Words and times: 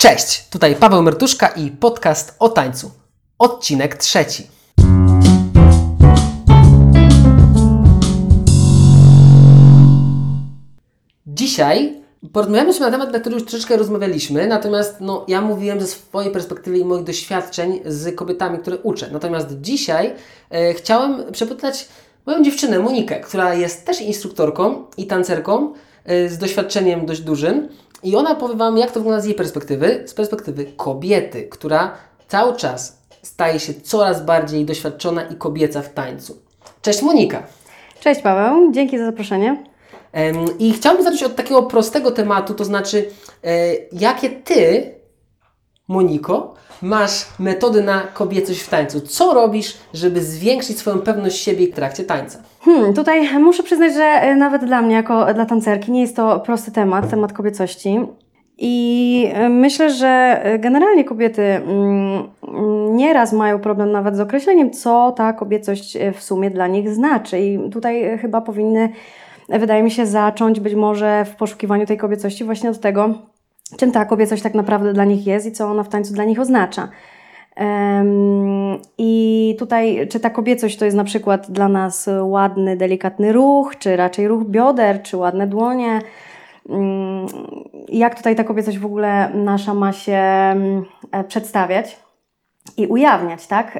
Cześć, 0.00 0.48
tutaj 0.48 0.76
Paweł 0.76 1.02
Mertuszka 1.02 1.48
i 1.48 1.70
podcast 1.70 2.36
o 2.38 2.48
tańcu. 2.48 2.90
Odcinek 3.38 3.96
trzeci. 3.96 4.46
Dzisiaj 11.26 12.02
porozmawiamy 12.32 12.72
sobie 12.72 12.84
na 12.84 12.90
temat, 12.90 13.12
na 13.12 13.20
który 13.20 13.34
już 13.34 13.44
troszeczkę 13.44 13.76
rozmawialiśmy, 13.76 14.46
natomiast 14.46 14.96
no, 15.00 15.24
ja 15.28 15.40
mówiłem 15.40 15.80
ze 15.80 15.86
swojej 15.86 16.32
perspektywy 16.32 16.78
i 16.78 16.84
moich 16.84 17.04
doświadczeń 17.04 17.80
z 17.86 18.16
kobietami, 18.16 18.58
które 18.58 18.78
uczę. 18.78 19.08
Natomiast 19.12 19.60
dzisiaj 19.60 20.14
e, 20.50 20.74
chciałem 20.74 21.32
przepytać 21.32 21.88
moją 22.26 22.44
dziewczynę 22.44 22.78
Monikę, 22.78 23.20
która 23.20 23.54
jest 23.54 23.86
też 23.86 24.00
instruktorką 24.00 24.84
i 24.96 25.06
tancerką 25.06 25.72
e, 26.04 26.28
z 26.28 26.38
doświadczeniem 26.38 27.06
dość 27.06 27.20
dużym. 27.20 27.68
I 28.02 28.16
ona 28.16 28.34
powie 28.34 28.54
Wam, 28.54 28.78
jak 28.78 28.90
to 28.90 29.00
wygląda 29.00 29.20
z 29.20 29.24
jej 29.24 29.34
perspektywy, 29.34 30.02
z 30.06 30.14
perspektywy 30.14 30.64
kobiety, 30.76 31.42
która 31.42 31.94
cały 32.28 32.56
czas 32.56 32.98
staje 33.22 33.60
się 33.60 33.74
coraz 33.74 34.24
bardziej 34.24 34.64
doświadczona 34.64 35.22
i 35.22 35.34
kobieca 35.36 35.82
w 35.82 35.92
tańcu. 35.92 36.36
Cześć 36.82 37.02
Monika! 37.02 37.42
Cześć 38.00 38.20
Paweł, 38.20 38.72
dzięki 38.72 38.98
za 38.98 39.04
zaproszenie. 39.04 39.64
I 40.58 40.72
chciałbym 40.72 41.04
zacząć 41.04 41.22
od 41.22 41.36
takiego 41.36 41.62
prostego 41.62 42.10
tematu, 42.10 42.54
to 42.54 42.64
znaczy, 42.64 43.08
e, 43.44 43.74
jakie 43.92 44.30
Ty, 44.30 44.94
Moniko, 45.90 46.54
masz 46.82 47.26
metody 47.38 47.82
na 47.82 48.00
kobiecość 48.00 48.60
w 48.60 48.68
tańcu? 48.68 49.00
Co 49.00 49.34
robisz, 49.34 49.76
żeby 49.94 50.22
zwiększyć 50.22 50.78
swoją 50.78 50.98
pewność 50.98 51.36
siebie 51.42 51.66
w 51.66 51.74
trakcie 51.74 52.04
tańca? 52.04 52.38
Hmm, 52.60 52.94
tutaj 52.94 53.38
muszę 53.38 53.62
przyznać, 53.62 53.94
że 53.94 54.04
e, 54.04 54.36
nawet 54.36 54.64
dla 54.64 54.82
mnie, 54.82 54.94
jako 54.94 55.34
dla 55.34 55.46
tancerki, 55.46 55.92
nie 55.92 56.00
jest 56.00 56.16
to 56.16 56.40
prosty 56.40 56.70
temat, 56.72 57.10
temat 57.10 57.32
kobiecości. 57.32 58.00
I 58.58 59.28
e, 59.32 59.48
myślę, 59.48 59.90
że 59.90 60.40
e, 60.42 60.58
generalnie 60.58 61.04
kobiety 61.04 61.42
mm, 61.42 62.22
nieraz 62.96 63.32
mają 63.32 63.58
problem 63.58 63.92
nawet 63.92 64.16
z 64.16 64.20
określeniem, 64.20 64.70
co 64.70 65.12
ta 65.12 65.32
kobiecość 65.32 65.96
e, 65.96 66.12
w 66.12 66.22
sumie 66.22 66.50
dla 66.50 66.66
nich 66.66 66.90
znaczy. 66.90 67.40
I 67.40 67.70
tutaj 67.70 68.04
e, 68.04 68.18
chyba 68.18 68.40
powinny, 68.40 68.92
e, 69.48 69.58
wydaje 69.58 69.82
mi 69.82 69.90
się, 69.90 70.06
zacząć 70.06 70.60
być 70.60 70.74
może 70.74 71.24
w 71.24 71.36
poszukiwaniu 71.36 71.86
tej 71.86 71.98
kobiecości 71.98 72.44
właśnie 72.44 72.70
od 72.70 72.80
tego, 72.80 73.14
czym 73.76 73.92
ta 73.92 74.04
kobiecość 74.04 74.42
tak 74.42 74.54
naprawdę 74.54 74.92
dla 74.92 75.04
nich 75.04 75.26
jest 75.26 75.46
i 75.46 75.52
co 75.52 75.66
ona 75.66 75.82
w 75.82 75.88
tańcu 75.88 76.14
dla 76.14 76.24
nich 76.24 76.40
oznacza. 76.40 76.88
I 78.98 79.56
tutaj, 79.58 80.08
czy 80.08 80.20
ta 80.20 80.30
kobiecość 80.30 80.76
to 80.76 80.84
jest 80.84 80.96
na 80.96 81.04
przykład 81.04 81.50
dla 81.50 81.68
nas 81.68 82.08
ładny, 82.22 82.76
delikatny 82.76 83.32
ruch, 83.32 83.78
czy 83.78 83.96
raczej 83.96 84.28
ruch 84.28 84.44
bioder, 84.44 85.02
czy 85.02 85.16
ładne 85.16 85.46
dłonie. 85.46 86.00
Mm, 86.68 87.26
Jak 87.88 88.14
tutaj 88.16 88.36
ta 88.36 88.44
kobiecość 88.44 88.78
w 88.78 88.86
ogóle 88.86 89.30
nasza 89.34 89.74
ma 89.74 89.92
się 89.92 90.16
mm, 90.16 90.84
e, 91.12 91.24
przedstawiać 91.24 92.00
i 92.76 92.86
ujawniać, 92.86 93.46
tak? 93.46 93.78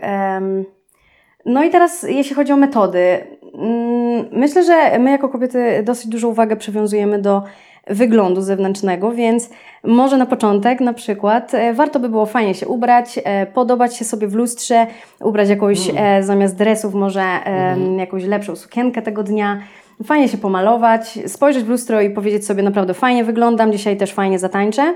No 1.47 1.65
i 1.65 1.71
teraz, 1.71 2.03
jeśli 2.03 2.37
chodzi 2.37 2.53
o 2.53 2.57
metody, 2.57 3.27
mm, 3.55 4.27
myślę, 4.33 4.65
że 4.65 4.99
my 4.99 5.11
jako 5.11 5.29
kobiety 5.29 5.83
dosyć 5.85 6.07
dużą 6.07 6.29
uwagę 6.29 6.57
przywiązujemy 6.57 7.19
do 7.19 7.43
wyglądu 7.91 8.41
zewnętrznego, 8.41 9.13
więc 9.13 9.51
może 9.85 10.17
na 10.17 10.27
początek 10.27 10.81
na 10.81 10.93
przykład 10.93 11.55
e, 11.55 11.75
warto 11.75 12.01
by 12.01 12.09
było 12.09 12.27
fajnie 12.27 12.55
się 12.55 12.69
ubrać, 12.69 13.21
e, 13.25 13.47
podobać 13.47 13.97
się 13.97 14.05
sobie 14.05 14.29
w 14.29 14.35
lustrze, 14.35 14.87
ubrać 15.21 15.49
jakąś 15.49 15.91
e, 15.97 16.23
zamiast 16.23 16.57
dresów 16.57 16.95
może 16.95 17.23
e, 17.23 17.77
jakąś 17.97 18.25
lepszą 18.25 18.57
sukienkę 18.57 19.03
tego 19.03 19.23
dnia, 19.23 19.61
fajnie 20.05 20.29
się 20.29 20.39
pomalować, 20.39 21.19
spojrzeć 21.27 21.65
w 21.65 21.69
lustro 21.69 22.01
i 22.01 22.11
powiedzieć 22.11 22.47
sobie 22.47 22.63
naprawdę 22.63 22.95
fajnie 22.95 23.25
wyglądam, 23.25 23.73
dzisiaj 23.73 23.97
też 23.97 24.13
fajnie 24.13 24.39
zatańczę. 24.39 24.95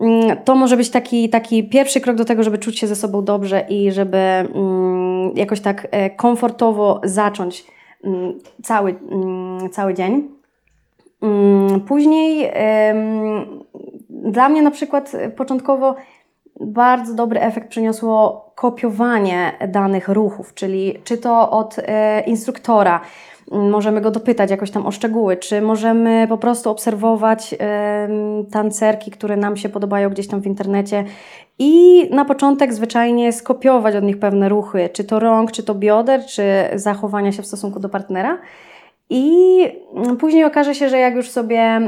Mm, 0.00 0.36
To 0.44 0.54
może 0.54 0.76
być 0.76 0.90
taki, 0.90 1.28
taki 1.28 1.68
pierwszy 1.68 2.00
krok 2.00 2.16
do 2.16 2.24
tego, 2.24 2.42
żeby 2.42 2.58
czuć 2.58 2.78
się 2.78 2.86
ze 2.86 2.96
sobą 2.96 3.24
dobrze 3.24 3.66
i 3.68 3.92
żeby 3.92 4.18
mm, 4.18 5.32
jakoś 5.36 5.60
tak 5.60 5.88
komfortowo 6.16 7.00
zacząć 7.04 7.64
mm, 8.04 8.38
cały, 8.62 8.94
mm, 9.10 9.70
cały 9.70 9.94
dzień. 9.94 10.37
Mm, 11.22 11.80
Później 11.80 12.50
dla 14.10 14.48
mnie 14.48 14.62
na 14.62 14.70
przykład 14.70 15.12
początkowo 15.36 15.94
bardzo 16.60 17.14
dobry 17.14 17.40
efekt 17.40 17.68
przyniosło 17.68 18.48
kopiowanie 18.54 19.52
danych 19.68 20.08
ruchów, 20.08 20.54
czyli 20.54 20.94
czy 21.04 21.18
to 21.18 21.50
od 21.50 21.76
e, 21.78 22.20
instruktora, 22.20 23.00
m, 23.52 23.70
możemy 23.70 24.00
go 24.00 24.10
dopytać 24.10 24.50
jakoś 24.50 24.70
tam 24.70 24.86
o 24.86 24.90
szczegóły, 24.90 25.36
czy 25.36 25.60
możemy 25.60 26.26
po 26.28 26.38
prostu 26.38 26.70
obserwować 26.70 27.54
tancerki, 28.52 29.10
które 29.10 29.36
nam 29.36 29.56
się 29.56 29.68
podobają 29.68 30.10
gdzieś 30.10 30.28
tam 30.28 30.40
w 30.40 30.46
internecie 30.46 31.04
i 31.58 32.04
na 32.10 32.24
początek 32.24 32.74
zwyczajnie 32.74 33.32
skopiować 33.32 33.96
od 33.96 34.04
nich 34.04 34.18
pewne 34.18 34.48
ruchy, 34.48 34.88
czy 34.92 35.04
to 35.04 35.18
rąk, 35.18 35.52
czy 35.52 35.62
to 35.62 35.74
bioder, 35.74 36.26
czy 36.26 36.42
zachowania 36.74 37.32
się 37.32 37.42
w 37.42 37.46
stosunku 37.46 37.80
do 37.80 37.88
partnera. 37.88 38.38
I 39.10 39.60
mm, 39.94 40.16
później 40.16 40.44
okaże 40.44 40.74
się, 40.74 40.88
że 40.88 40.98
jak 40.98 41.14
już 41.14 41.30
sobie 41.30 41.80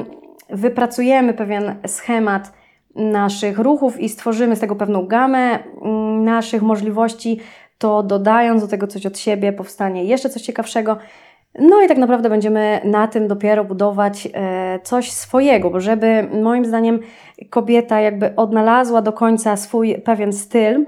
wypracujemy 0.51 1.35
pewien 1.35 1.75
schemat 1.87 2.53
naszych 2.95 3.59
ruchów 3.59 4.01
i 4.01 4.09
stworzymy 4.09 4.57
z 4.57 4.61
tego 4.61 4.77
pewną 4.77 5.07
gamę 5.07 5.59
mm, 5.83 6.25
naszych 6.25 6.63
możliwości, 6.63 7.41
to 7.79 8.03
dodając 8.03 8.63
do 8.63 8.69
tego 8.69 8.87
coś 8.87 9.07
od 9.07 9.19
siebie, 9.19 9.53
powstanie 9.53 10.05
jeszcze 10.05 10.29
coś 10.29 10.43
ciekawszego. 10.43 10.97
No 11.59 11.83
i 11.83 11.89
tak 11.89 11.99
naprawdę 11.99 12.29
będziemy 12.29 12.81
na 12.85 13.09
tym 13.09 13.29
dopiero 13.29 13.65
budować 13.65 14.29
e, 14.35 14.79
coś 14.83 15.11
swojego, 15.11 15.71
bo 15.71 15.81
żeby 15.81 16.29
moim 16.43 16.65
zdaniem 16.65 17.01
kobieta 17.51 18.01
jakby 18.01 18.37
odnalazła 18.37 19.03
do 19.03 19.13
końca 19.13 19.57
swój 19.57 19.95
pewien 20.05 20.33
styl, 20.33 20.85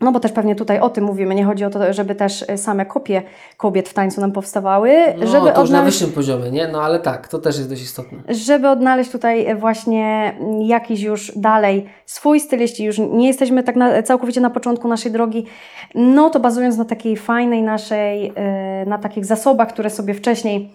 no 0.00 0.12
bo 0.12 0.20
też 0.20 0.32
pewnie 0.32 0.54
tutaj 0.54 0.80
o 0.80 0.90
tym 0.90 1.04
mówimy, 1.04 1.34
nie 1.34 1.44
chodzi 1.44 1.64
o 1.64 1.70
to, 1.70 1.92
żeby 1.92 2.14
też 2.14 2.44
e, 2.48 2.58
same 2.58 2.86
kopie 2.86 3.22
kobiet 3.56 3.88
w 3.88 3.94
tańcu 3.94 4.20
nam 4.20 4.32
powstawały, 4.32 4.92
No, 5.18 5.26
żeby 5.26 5.52
to 5.52 5.60
już 5.60 5.70
na 5.70 5.78
odnaleźć 5.78 5.98
wyższym 5.98 6.14
poziomie, 6.14 6.50
nie? 6.50 6.68
No 6.68 6.82
ale 6.82 7.00
tak, 7.00 7.28
to 7.28 7.38
też 7.38 7.56
jest 7.56 7.68
dość 7.68 7.82
istotne. 7.82 8.18
żeby 8.28 8.68
odnaleźć 8.68 9.10
tutaj 9.10 9.56
właśnie 9.56 10.34
jakiś 10.60 11.00
już 11.00 11.32
dalej 11.36 11.86
swój 12.06 12.40
styl, 12.40 12.60
jeśli 12.60 12.84
już 12.84 12.98
nie 12.98 13.26
jesteśmy 13.26 13.62
tak 13.62 13.76
na, 13.76 14.02
całkowicie 14.02 14.40
na 14.40 14.50
początku 14.50 14.88
naszej 14.88 15.12
drogi, 15.12 15.46
no 15.94 16.30
to 16.30 16.40
bazując 16.40 16.76
na 16.76 16.84
takiej 16.84 17.16
fajnej 17.16 17.62
naszej, 17.62 18.32
e, 18.34 18.84
na 18.86 18.98
takich 18.98 19.24
zasobach, 19.24 19.68
które 19.68 19.90
sobie 19.90 20.14
wcześniej 20.14 20.72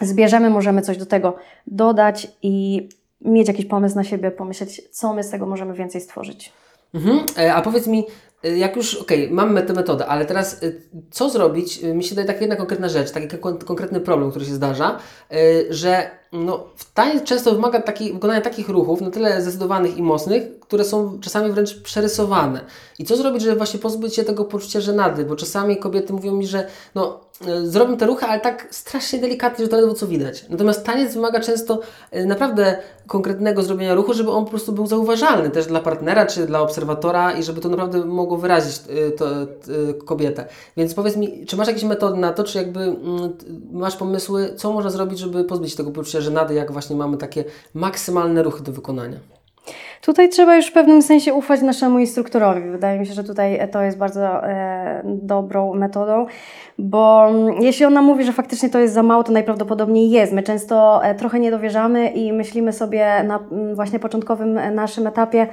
zbierzemy, 0.00 0.50
możemy 0.50 0.82
coś 0.82 0.96
do 0.96 1.06
tego 1.06 1.36
dodać 1.66 2.28
i 2.42 2.88
mieć 3.20 3.48
jakiś 3.48 3.66
pomysł 3.66 3.96
na 3.96 4.04
siebie, 4.04 4.30
pomyśleć, 4.30 4.82
co 4.90 5.14
my 5.14 5.22
z 5.24 5.30
tego 5.30 5.46
możemy 5.46 5.74
więcej 5.74 6.00
stworzyć. 6.00 6.52
Mhm. 6.94 7.20
E, 7.38 7.54
A 7.54 7.62
powiedz 7.62 7.86
mi, 7.86 8.04
jak 8.42 8.76
już, 8.76 8.94
okej, 8.94 9.30
mamy 9.30 9.62
tę 9.62 9.72
metodę, 9.72 10.06
ale 10.06 10.24
teraz 10.26 10.62
e, 10.62 10.72
co 11.10 11.30
zrobić? 11.30 11.84
E, 11.84 11.94
Mi 11.94 12.04
się 12.04 12.14
daje 12.14 12.26
taka 12.26 12.40
jedna 12.40 12.56
konkretna 12.56 12.88
rzecz, 12.88 13.10
taki 13.10 13.28
kon- 13.38 13.58
konkretny 13.58 14.00
problem, 14.00 14.30
który 14.30 14.44
się 14.44 14.54
zdarza, 14.54 14.98
że 15.70 16.10
no, 16.32 16.64
tańc 16.94 17.22
często 17.22 17.52
wymaga 17.52 17.82
taki, 17.82 18.12
wykonania 18.12 18.40
takich 18.40 18.68
ruchów, 18.68 19.00
na 19.00 19.10
tyle 19.10 19.42
zdecydowanych 19.42 19.96
i 19.96 20.02
mocnych, 20.02 20.60
które 20.60 20.84
są 20.84 21.20
czasami 21.20 21.52
wręcz 21.52 21.82
przerysowane. 21.82 22.60
I 22.98 23.04
co 23.04 23.16
zrobić, 23.16 23.42
żeby 23.42 23.56
właśnie 23.56 23.80
pozbyć 23.80 24.14
się 24.14 24.24
tego 24.24 24.44
poczucia 24.44 24.80
żenady? 24.80 25.24
Bo 25.24 25.36
czasami 25.36 25.76
kobiety 25.76 26.12
mówią 26.12 26.32
mi, 26.36 26.46
że 26.46 26.66
no, 26.94 27.20
e, 27.46 27.66
zrobię 27.66 27.96
te 27.96 28.06
ruchy, 28.06 28.26
ale 28.26 28.40
tak 28.40 28.68
strasznie 28.70 29.18
delikatnie, 29.18 29.64
że 29.64 29.68
to 29.68 29.76
ledwo 29.76 29.94
co 29.94 30.06
widać. 30.06 30.46
Natomiast 30.48 30.84
taniec 30.84 31.14
wymaga 31.14 31.40
często 31.40 31.80
e, 32.10 32.26
naprawdę 32.26 32.78
konkretnego 33.06 33.62
zrobienia 33.62 33.94
ruchu, 33.94 34.14
żeby 34.14 34.30
on 34.30 34.44
po 34.44 34.50
prostu 34.50 34.72
był 34.72 34.86
zauważalny 34.86 35.50
też 35.50 35.66
dla 35.66 35.80
partnera 35.80 36.26
czy 36.26 36.46
dla 36.46 36.60
obserwatora 36.60 37.32
i 37.32 37.42
żeby 37.42 37.60
to 37.60 37.68
naprawdę 37.68 38.04
mogło 38.04 38.36
wyrazić 38.36 38.82
e, 39.06 39.10
to, 39.10 39.26
kobietę. 40.04 40.46
Więc 40.76 40.94
powiedz 40.94 41.16
mi, 41.16 41.46
czy 41.46 41.56
masz 41.56 41.68
jakieś 41.68 41.84
metody 41.84 42.20
na 42.20 42.32
to, 42.32 42.44
czy 42.44 42.58
jakby 42.58 42.80
mm, 42.80 43.36
masz 43.72 43.96
pomysły, 43.96 44.54
co 44.56 44.72
można 44.72 44.90
zrobić, 44.90 45.18
żeby 45.18 45.44
pozbyć 45.44 45.70
się 45.70 45.76
tego 45.76 45.90
poczucia 45.90 46.19
żenady, 46.20 46.54
jak 46.54 46.72
właśnie 46.72 46.96
mamy 46.96 47.16
takie 47.16 47.44
maksymalne 47.74 48.42
ruchy 48.42 48.62
do 48.62 48.72
wykonania? 48.72 49.16
Tutaj 50.00 50.28
trzeba 50.28 50.56
już 50.56 50.66
w 50.66 50.72
pewnym 50.72 51.02
sensie 51.02 51.34
ufać 51.34 51.62
naszemu 51.62 51.98
instruktorowi. 51.98 52.70
Wydaje 52.70 52.98
mi 52.98 53.06
się, 53.06 53.12
że 53.12 53.24
tutaj 53.24 53.68
to 53.72 53.82
jest 53.82 53.98
bardzo 53.98 54.48
e, 54.48 55.02
dobrą 55.04 55.74
metodą, 55.74 56.26
bo 56.78 57.28
mm, 57.28 57.62
jeśli 57.62 57.86
ona 57.86 58.02
mówi, 58.02 58.24
że 58.24 58.32
faktycznie 58.32 58.70
to 58.70 58.78
jest 58.78 58.94
za 58.94 59.02
mało, 59.02 59.24
to 59.24 59.32
najprawdopodobniej 59.32 60.10
jest. 60.10 60.32
My 60.32 60.42
często 60.42 61.04
e, 61.04 61.14
trochę 61.14 61.40
nie 61.40 61.50
dowierzamy 61.50 62.08
i 62.08 62.32
myślimy 62.32 62.72
sobie 62.72 63.22
na 63.24 63.38
mm, 63.38 63.74
właśnie 63.74 63.98
początkowym 63.98 64.58
e, 64.58 64.70
naszym 64.70 65.06
etapie, 65.06 65.46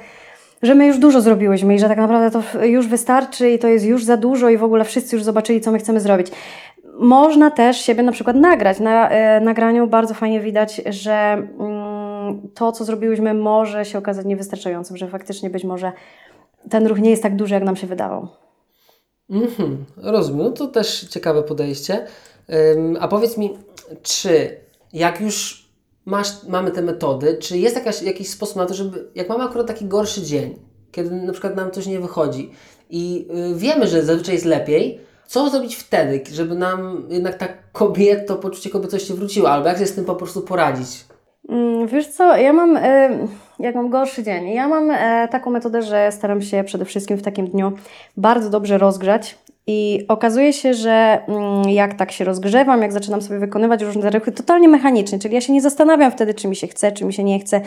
że 0.62 0.74
my 0.74 0.86
już 0.86 0.98
dużo 0.98 1.20
zrobiłyśmy 1.20 1.74
i 1.74 1.78
że 1.78 1.88
tak 1.88 1.98
naprawdę 1.98 2.40
to 2.40 2.64
już 2.64 2.88
wystarczy 2.88 3.50
i 3.50 3.58
to 3.58 3.68
jest 3.68 3.84
już 3.84 4.04
za 4.04 4.16
dużo 4.16 4.48
i 4.48 4.56
w 4.56 4.64
ogóle 4.64 4.84
wszyscy 4.84 5.16
już 5.16 5.24
zobaczyli, 5.24 5.60
co 5.60 5.72
my 5.72 5.78
chcemy 5.78 6.00
zrobić. 6.00 6.32
Można 6.98 7.50
też 7.50 7.80
siebie 7.80 8.02
na 8.02 8.12
przykład 8.12 8.36
nagrać. 8.36 8.80
Na 8.80 9.10
e, 9.10 9.40
nagraniu 9.40 9.86
bardzo 9.86 10.14
fajnie 10.14 10.40
widać, 10.40 10.82
że 10.86 11.12
mm, 11.12 12.48
to, 12.54 12.72
co 12.72 12.84
zrobiłyśmy, 12.84 13.34
może 13.34 13.84
się 13.84 13.98
okazać 13.98 14.26
niewystarczającym, 14.26 14.96
że 14.96 15.08
faktycznie 15.08 15.50
być 15.50 15.64
może 15.64 15.92
ten 16.70 16.86
ruch 16.86 16.98
nie 16.98 17.10
jest 17.10 17.22
tak 17.22 17.36
duży, 17.36 17.54
jak 17.54 17.64
nam 17.64 17.76
się 17.76 17.86
wydawał. 17.86 18.28
Mhm, 19.30 19.84
rozumiem. 19.96 20.46
No 20.46 20.50
to 20.50 20.66
też 20.66 21.00
ciekawe 21.00 21.42
podejście. 21.42 22.06
A 23.00 23.08
powiedz 23.08 23.36
mi, 23.36 23.58
czy 24.02 24.56
jak 24.92 25.20
już 25.20 25.68
masz, 26.04 26.44
mamy 26.48 26.70
te 26.70 26.82
metody, 26.82 27.36
czy 27.40 27.58
jest 27.58 27.76
jakaś, 27.76 28.02
jakiś 28.02 28.30
sposób 28.30 28.56
na 28.56 28.66
to, 28.66 28.74
żeby, 28.74 29.08
jak 29.14 29.28
mamy 29.28 29.44
akurat 29.44 29.66
taki 29.66 29.84
gorszy 29.84 30.22
dzień, 30.22 30.54
kiedy 30.92 31.10
na 31.10 31.32
przykład 31.32 31.56
nam 31.56 31.70
coś 31.70 31.86
nie 31.86 32.00
wychodzi 32.00 32.50
i 32.90 33.28
y, 33.52 33.54
wiemy, 33.54 33.86
że 33.86 34.02
zazwyczaj 34.02 34.34
jest 34.34 34.46
lepiej, 34.46 35.00
co 35.28 35.50
zrobić 35.50 35.76
wtedy, 35.76 36.22
żeby 36.32 36.54
nam 36.54 37.06
jednak 37.08 37.34
ta 37.34 37.48
kobieta, 37.72 38.24
to 38.24 38.36
poczucie 38.36 38.70
kobiecości 38.70 39.14
wróciło, 39.14 39.50
albo 39.50 39.68
jak 39.68 39.76
sobie 39.76 39.86
z 39.86 39.94
tym 39.94 40.04
po 40.04 40.14
prostu 40.14 40.42
poradzić? 40.42 41.04
Mm, 41.48 41.86
Wiesz 41.86 42.06
co, 42.06 42.36
ja 42.36 42.52
mam, 42.52 42.76
e, 42.76 43.10
jak 43.58 43.74
mam 43.74 43.90
gorszy 43.90 44.22
dzień, 44.22 44.48
ja 44.48 44.68
mam 44.68 44.90
e, 44.90 45.28
taką 45.28 45.50
metodę, 45.50 45.82
że 45.82 46.12
staram 46.12 46.42
się 46.42 46.64
przede 46.64 46.84
wszystkim 46.84 47.16
w 47.16 47.22
takim 47.22 47.46
dniu 47.46 47.72
bardzo 48.16 48.50
dobrze 48.50 48.78
rozgrzać 48.78 49.38
i 49.66 50.04
okazuje 50.08 50.52
się, 50.52 50.74
że 50.74 51.20
mm, 51.28 51.68
jak 51.68 51.94
tak 51.94 52.12
się 52.12 52.24
rozgrzewam, 52.24 52.82
jak 52.82 52.92
zaczynam 52.92 53.22
sobie 53.22 53.38
wykonywać 53.38 53.82
różne 53.82 54.10
ruchy 54.10 54.32
totalnie 54.32 54.68
mechanicznie, 54.68 55.18
czyli 55.18 55.34
ja 55.34 55.40
się 55.40 55.52
nie 55.52 55.60
zastanawiam 55.60 56.12
wtedy, 56.12 56.34
czy 56.34 56.48
mi 56.48 56.56
się 56.56 56.66
chce, 56.66 56.92
czy 56.92 57.04
mi 57.04 57.12
się 57.12 57.24
nie 57.24 57.40
chce, 57.40 57.60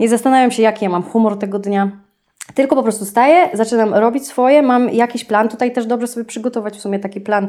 nie 0.00 0.08
zastanawiam 0.08 0.50
się, 0.50 0.62
jaki 0.62 0.84
ja 0.84 0.90
mam 0.90 1.02
humor 1.02 1.38
tego 1.38 1.58
dnia. 1.58 2.05
Tylko 2.54 2.76
po 2.76 2.82
prostu 2.82 3.04
staję, 3.04 3.48
zaczynam 3.52 3.94
robić 3.94 4.26
swoje, 4.26 4.62
mam 4.62 4.90
jakiś 4.90 5.24
plan. 5.24 5.48
Tutaj 5.48 5.72
też 5.72 5.86
dobrze 5.86 6.06
sobie 6.06 6.24
przygotować 6.24 6.76
w 6.76 6.80
sumie 6.80 6.98
taki 6.98 7.20
plan 7.20 7.48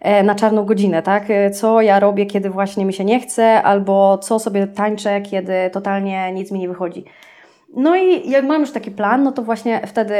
e, 0.00 0.22
na 0.22 0.34
czarną 0.34 0.64
godzinę, 0.64 1.02
tak? 1.02 1.30
E, 1.30 1.50
Co 1.50 1.80
ja 1.80 2.00
robię, 2.00 2.26
kiedy 2.26 2.50
właśnie 2.50 2.84
mi 2.84 2.92
się 2.92 3.04
nie 3.04 3.20
chce, 3.20 3.62
albo 3.62 4.18
co 4.18 4.38
sobie 4.38 4.66
tańczę, 4.66 5.20
kiedy 5.20 5.52
totalnie 5.72 6.32
nic 6.32 6.52
mi 6.52 6.58
nie 6.58 6.68
wychodzi. 6.68 7.04
No 7.76 7.96
i 7.96 8.30
jak 8.30 8.44
mam 8.44 8.60
już 8.60 8.70
taki 8.70 8.90
plan, 8.90 9.22
no 9.22 9.32
to 9.32 9.42
właśnie 9.42 9.80
wtedy 9.86 10.14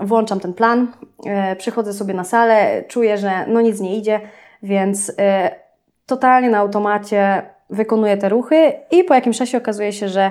włączam 0.00 0.40
ten 0.40 0.54
plan, 0.54 0.92
e, 1.26 1.56
przychodzę 1.56 1.92
sobie 1.92 2.14
na 2.14 2.24
salę, 2.24 2.84
czuję, 2.88 3.18
że 3.18 3.30
no 3.48 3.60
nic 3.60 3.80
nie 3.80 3.96
idzie, 3.96 4.20
więc 4.62 5.12
totalnie 6.06 6.50
na 6.50 6.58
automacie 6.58 7.42
wykonuję 7.70 8.16
te 8.16 8.28
ruchy 8.28 8.72
i 8.90 9.04
po 9.04 9.14
jakimś 9.14 9.38
czasie 9.38 9.58
okazuje 9.58 9.92
się, 9.92 10.08
że 10.08 10.30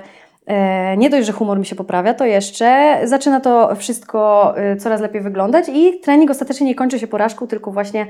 nie 0.97 1.09
dość, 1.09 1.27
że 1.27 1.33
humor 1.33 1.59
mi 1.59 1.65
się 1.65 1.75
poprawia, 1.75 2.13
to 2.13 2.25
jeszcze 2.25 2.99
zaczyna 3.03 3.39
to 3.39 3.75
wszystko 3.75 4.53
e, 4.57 4.75
coraz 4.77 5.01
lepiej 5.01 5.21
wyglądać 5.21 5.65
i 5.73 5.99
trening 5.99 6.31
ostatecznie 6.31 6.67
nie 6.67 6.75
kończy 6.75 6.99
się 6.99 7.07
porażką, 7.07 7.47
tylko 7.47 7.71
właśnie 7.71 8.07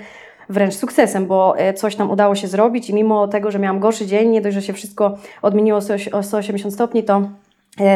wręcz 0.49 0.73
sukcesem, 0.73 1.25
bo 1.27 1.57
e, 1.57 1.73
coś 1.73 1.97
nam 1.97 2.11
udało 2.11 2.35
się 2.35 2.47
zrobić 2.47 2.89
i 2.89 2.93
mimo 2.93 3.27
tego, 3.27 3.51
że 3.51 3.59
miałam 3.59 3.79
gorszy 3.79 4.05
dzień, 4.05 4.29
nie 4.29 4.41
dość, 4.41 4.55
że 4.55 4.61
się 4.61 4.73
wszystko 4.73 5.17
odmieniło 5.41 5.77
o 5.77 5.81
sto- 5.81 6.11
o 6.17 6.23
180 6.23 6.73
stopni, 6.73 7.03
to, 7.03 7.17
e, 7.17 7.29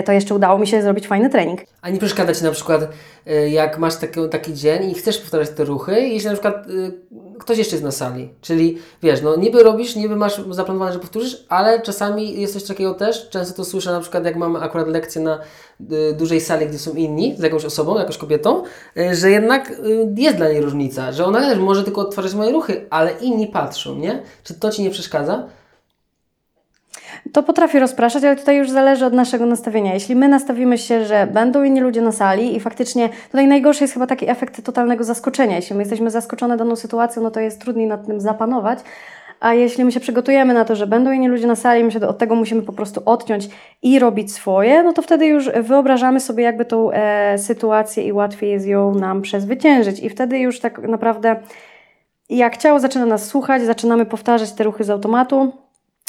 to 0.06 0.12
jeszcze 0.12 0.36
udało 0.36 0.60
mi 0.60 0.68
się 0.68 0.82
zrobić 0.82 1.08
fajny 1.08 1.30
trening. 1.30 1.62
A 1.82 1.90
nie 1.90 2.00
przeszkadza 2.00 2.34
Ci 2.34 2.44
na 2.44 2.52
przykład, 2.52 2.88
y, 3.28 3.50
jak 3.50 3.78
masz 3.78 3.96
taki, 3.96 4.30
taki 4.30 4.54
dzień 4.54 4.92
i 4.92 4.94
chcesz 4.94 5.18
powtarzać 5.18 5.50
te 5.50 5.64
ruchy, 5.64 6.00
i 6.02 6.14
jeśli 6.14 6.30
na 6.30 6.34
przykład 6.34 6.68
y, 6.68 6.92
ktoś 7.40 7.58
jeszcze 7.58 7.76
jest 7.76 7.84
na 7.84 7.92
sali, 7.92 8.30
czyli 8.42 8.78
wiesz, 9.04 9.22
no 9.22 9.36
niby 9.36 9.64
robisz, 9.64 9.96
niby 9.96 10.16
masz 10.16 10.42
zaplanowane, 10.50 10.94
że 10.94 11.00
powtórzysz, 11.00 11.46
ale 11.50 11.82
czasami 11.82 12.42
jest 12.42 12.54
coś 12.54 12.64
takiego 12.64 12.94
też, 12.94 13.30
często 13.30 13.56
to 13.56 13.66
słyszę 13.66 13.92
na 13.92 14.00
przykład 14.00 14.26
jak 14.26 14.36
mam 14.36 14.56
akurat 14.56 14.88
lekcję 14.88 15.22
na 15.22 15.40
dużej 16.18 16.42
sali, 16.42 16.68
gdzie 16.68 16.80
są 16.80 16.94
inni, 16.94 17.36
z 17.38 17.44
jakąś 17.44 17.66
osobą, 17.66 18.00
jakąś 18.00 18.18
kobietą, 18.18 18.64
że 19.12 19.32
jednak 19.32 19.74
jest 20.18 20.38
dla 20.38 20.50
niej 20.50 20.62
różnica, 20.62 21.12
że 21.12 21.26
ona 21.26 21.40
też 21.40 21.60
może 21.60 21.84
tylko 21.84 22.02
odtwarzać 22.02 22.34
moje 22.34 22.52
ruchy, 22.52 22.86
ale 22.90 23.12
inni 23.12 23.48
patrzą, 23.48 23.96
nie? 23.96 24.22
Czy 24.44 24.54
to 24.54 24.72
Ci 24.72 24.84
nie 24.84 24.90
przeszkadza? 24.90 25.48
To 27.34 27.44
potrafi 27.44 27.80
rozpraszać, 27.80 28.24
ale 28.24 28.36
tutaj 28.36 28.58
już 28.58 28.70
zależy 28.70 29.06
od 29.06 29.14
naszego 29.14 29.46
nastawienia. 29.46 29.94
Jeśli 29.94 30.16
my 30.16 30.28
nastawimy 30.28 30.78
się, 30.78 31.06
że 31.06 31.28
będą 31.34 31.64
inni 31.64 31.82
ludzie 31.82 32.02
na 32.02 32.12
sali 32.12 32.56
i 32.56 32.60
faktycznie 32.60 33.10
tutaj 33.32 33.48
najgorszy 33.48 33.84
jest 33.84 33.94
chyba 33.94 34.08
taki 34.08 34.30
efekt 34.30 34.64
totalnego 34.64 35.04
zaskoczenia. 35.04 35.56
Jeśli 35.56 35.76
my 35.76 35.82
jesteśmy 35.82 36.12
zaskoczone 36.12 36.58
daną 36.58 36.76
sytuacją, 36.76 37.24
no 37.24 37.32
to 37.32 37.40
jest 37.40 37.62
trudniej 37.62 37.88
nad 37.88 38.06
tym 38.06 38.22
zapanować. 38.22 38.80
A 39.40 39.54
jeśli 39.54 39.86
my 39.86 39.92
się 39.92 40.00
przygotujemy 40.00 40.54
na 40.54 40.66
to, 40.66 40.76
że 40.76 40.88
będą 40.88 41.12
inni 41.12 41.28
ludzie 41.28 41.48
na 41.48 41.56
sali, 41.56 41.84
my 41.84 41.92
się 41.92 42.08
od 42.08 42.18
tego 42.18 42.36
musimy 42.36 42.62
po 42.62 42.74
prostu 42.74 43.02
odciąć 43.06 43.50
i 43.82 44.00
robić 44.00 44.34
swoje, 44.34 44.84
no 44.84 44.94
to 44.94 45.02
wtedy 45.02 45.26
już 45.26 45.50
wyobrażamy 45.50 46.20
sobie 46.20 46.44
jakby 46.44 46.66
tą 46.66 46.92
e, 46.92 47.38
sytuację 47.38 48.04
i 48.04 48.12
łatwiej 48.12 48.52
jest 48.52 48.68
ją 48.68 48.96
nam 48.96 49.22
przezwyciężyć. 49.22 50.00
I 50.00 50.10
wtedy 50.10 50.40
już 50.40 50.60
tak 50.60 50.80
naprawdę 50.88 51.36
jak 52.30 52.58
ciało 52.58 52.80
zaczyna 52.80 53.06
nas 53.06 53.26
słuchać, 53.28 53.62
zaczynamy 53.62 54.06
powtarzać 54.06 54.52
te 54.52 54.64
ruchy 54.64 54.84
z 54.84 54.90
automatu, 54.90 55.65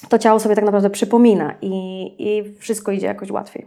to 0.08 0.19
ciało 0.19 0.41
sobie 0.41 0.55
tak 0.55 0.64
naprawdę 0.64 0.91
przypomina 0.91 1.55
i, 1.62 2.06
i 2.19 2.58
wszystko 2.58 2.93
idzie 2.93 3.06
jakoś 3.06 3.31
łatwiej. 3.31 3.67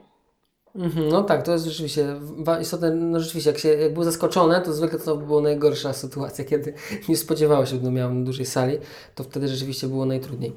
Mhm, 0.75 1.09
no 1.09 1.23
tak, 1.23 1.43
to 1.43 1.51
jest 1.51 1.65
rzeczywiście 1.65 2.15
istotne. 2.61 2.91
No 2.91 3.19
rzeczywiście, 3.19 3.49
jak 3.51 3.59
się 3.59 3.69
jak 3.69 3.93
był 3.93 4.03
zaskoczony, 4.03 4.61
to 4.61 4.73
zwykle 4.73 4.99
to 4.99 5.17
była 5.17 5.41
najgorsza 5.41 5.93
sytuacja, 5.93 6.45
kiedy 6.45 6.73
nie 7.09 7.17
spodziewało 7.17 7.65
się, 7.65 7.79
że 7.83 7.91
miałem 7.91 8.25
dużej 8.25 8.45
sali, 8.45 8.77
to 9.15 9.23
wtedy 9.23 9.47
rzeczywiście 9.47 9.87
było 9.87 10.05
najtrudniej. 10.05 10.53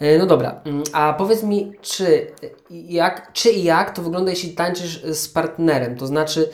E, 0.00 0.18
No 0.18 0.26
dobra, 0.26 0.60
mm, 0.64 0.82
a 0.92 1.12
powiedz 1.18 1.42
mi, 1.42 1.72
czy, 1.80 2.26
jak, 2.70 3.32
czy 3.32 3.50
i 3.50 3.64
jak 3.64 3.96
to 3.96 4.02
wygląda, 4.02 4.30
jeśli 4.30 4.50
tańczysz 4.50 5.02
z 5.02 5.28
partnerem? 5.28 5.96
To 5.96 6.06
znaczy, 6.06 6.48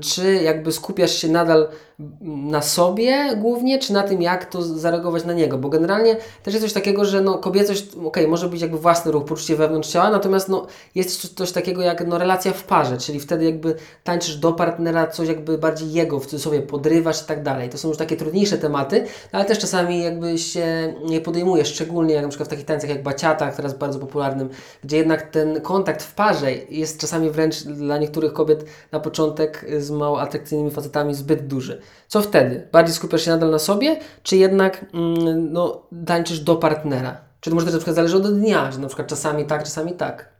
czy 0.00 0.34
jakby 0.34 0.72
skupiasz 0.72 1.14
się 1.14 1.28
nadal 1.28 1.68
mm, 2.00 2.48
na 2.48 2.62
sobie 2.62 3.36
głównie, 3.36 3.78
czy 3.78 3.92
na 3.92 4.02
tym, 4.02 4.22
jak 4.22 4.44
to 4.44 4.62
zareagować 4.62 5.24
na 5.24 5.32
niego? 5.32 5.58
Bo 5.58 5.68
generalnie 5.68 6.16
też 6.42 6.54
jest 6.54 6.66
coś 6.66 6.72
takiego, 6.72 7.04
że 7.04 7.20
no, 7.20 7.38
kobiecość, 7.38 7.86
okej, 8.04 8.28
może 8.28 8.48
być 8.48 8.60
jakby 8.60 8.78
własny 8.78 9.12
ruch, 9.12 9.24
poczucie 9.24 9.56
wewnątrz 9.56 9.88
ciała, 9.88 10.10
natomiast 10.10 10.48
no, 10.48 10.66
jest 10.94 11.34
coś, 11.34 11.52
takiego 11.52 11.82
jak 11.82 12.06
no, 12.06 12.18
relacja 12.18 12.52
w 12.52 12.64
parze, 12.64 12.98
czyli 12.98 13.20
wtedy 13.20 13.44
jakby 13.44 13.74
tańczysz 14.04 14.36
do 14.36 14.52
partnera, 14.52 15.06
coś 15.06 15.28
jakby 15.28 15.58
bardziej 15.58 15.92
jego, 15.92 16.20
w 16.20 16.26
cudzysłowie 16.26 16.62
podrywasz 16.62 17.22
i 17.22 17.24
tak 17.24 17.42
dalej. 17.42 17.68
To 17.68 17.78
są 17.78 17.88
już 17.88 17.96
takie 17.96 18.16
trudniejsze 18.16 18.58
tematy, 18.58 19.04
ale 19.32 19.44
też 19.44 19.58
czasami 19.58 20.02
jakby 20.02 20.38
się 20.38 20.94
nie 21.04 21.20
podejmuje, 21.20 21.64
szczególnie 21.64 22.14
jak 22.14 22.22
na 22.22 22.28
przykład 22.28 22.48
w 22.48 22.50
takich 22.50 22.66
tańcach 22.66 22.90
jak 22.90 23.02
baciata, 23.02 23.52
teraz 23.52 23.74
bardzo 23.74 23.98
popularnym, 23.98 24.48
gdzie 24.84 24.96
jednak 24.96 25.30
ten 25.30 25.60
kontakt 25.60 26.02
w 26.02 26.14
parze 26.14 26.52
jest 26.52 27.00
czasami 27.00 27.30
wręcz 27.30 27.62
dla 27.62 27.98
niektórych 27.98 28.32
kobiet 28.32 28.64
na 28.92 29.00
początek 29.00 29.53
z 29.78 29.90
mało 29.90 30.20
atrakcyjnymi 30.20 30.70
facetami 30.70 31.14
zbyt 31.14 31.46
duży. 31.46 31.80
Co 32.08 32.22
wtedy? 32.22 32.68
Bardziej 32.72 32.94
skupiasz 32.94 33.24
się 33.24 33.30
nadal 33.30 33.50
na 33.50 33.58
sobie, 33.58 33.96
czy 34.22 34.36
jednak 34.36 34.86
mm, 34.94 35.52
no, 35.52 35.82
tańczysz 36.06 36.40
do 36.40 36.56
partnera? 36.56 37.16
Czy 37.40 37.50
to 37.50 37.54
może 37.54 37.66
też 37.66 37.72
na 37.74 37.78
przykład 37.78 37.96
zależy 37.96 38.16
od 38.16 38.38
dnia, 38.38 38.72
że 38.72 38.78
na 38.78 38.86
przykład 38.86 39.08
czasami 39.08 39.44
tak, 39.44 39.64
czasami 39.64 39.92
tak? 39.92 40.34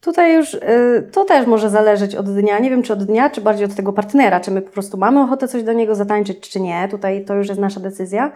Tutaj 0.00 0.34
już 0.34 0.54
y, 0.54 1.08
to 1.12 1.24
też 1.24 1.46
może 1.46 1.70
zależeć 1.70 2.14
od 2.14 2.34
dnia. 2.34 2.58
Nie 2.58 2.70
wiem, 2.70 2.82
czy 2.82 2.92
od 2.92 3.04
dnia, 3.04 3.30
czy 3.30 3.40
bardziej 3.40 3.66
od 3.66 3.74
tego 3.74 3.92
partnera. 3.92 4.40
Czy 4.40 4.50
my 4.50 4.62
po 4.62 4.70
prostu 4.70 4.98
mamy 4.98 5.20
ochotę 5.20 5.48
coś 5.48 5.62
do 5.62 5.72
niego 5.72 5.94
zatańczyć, 5.94 6.50
czy 6.50 6.60
nie. 6.60 6.88
Tutaj 6.90 7.24
to 7.24 7.34
już 7.34 7.48
jest 7.48 7.60
nasza 7.60 7.80
decyzja. 7.80 8.32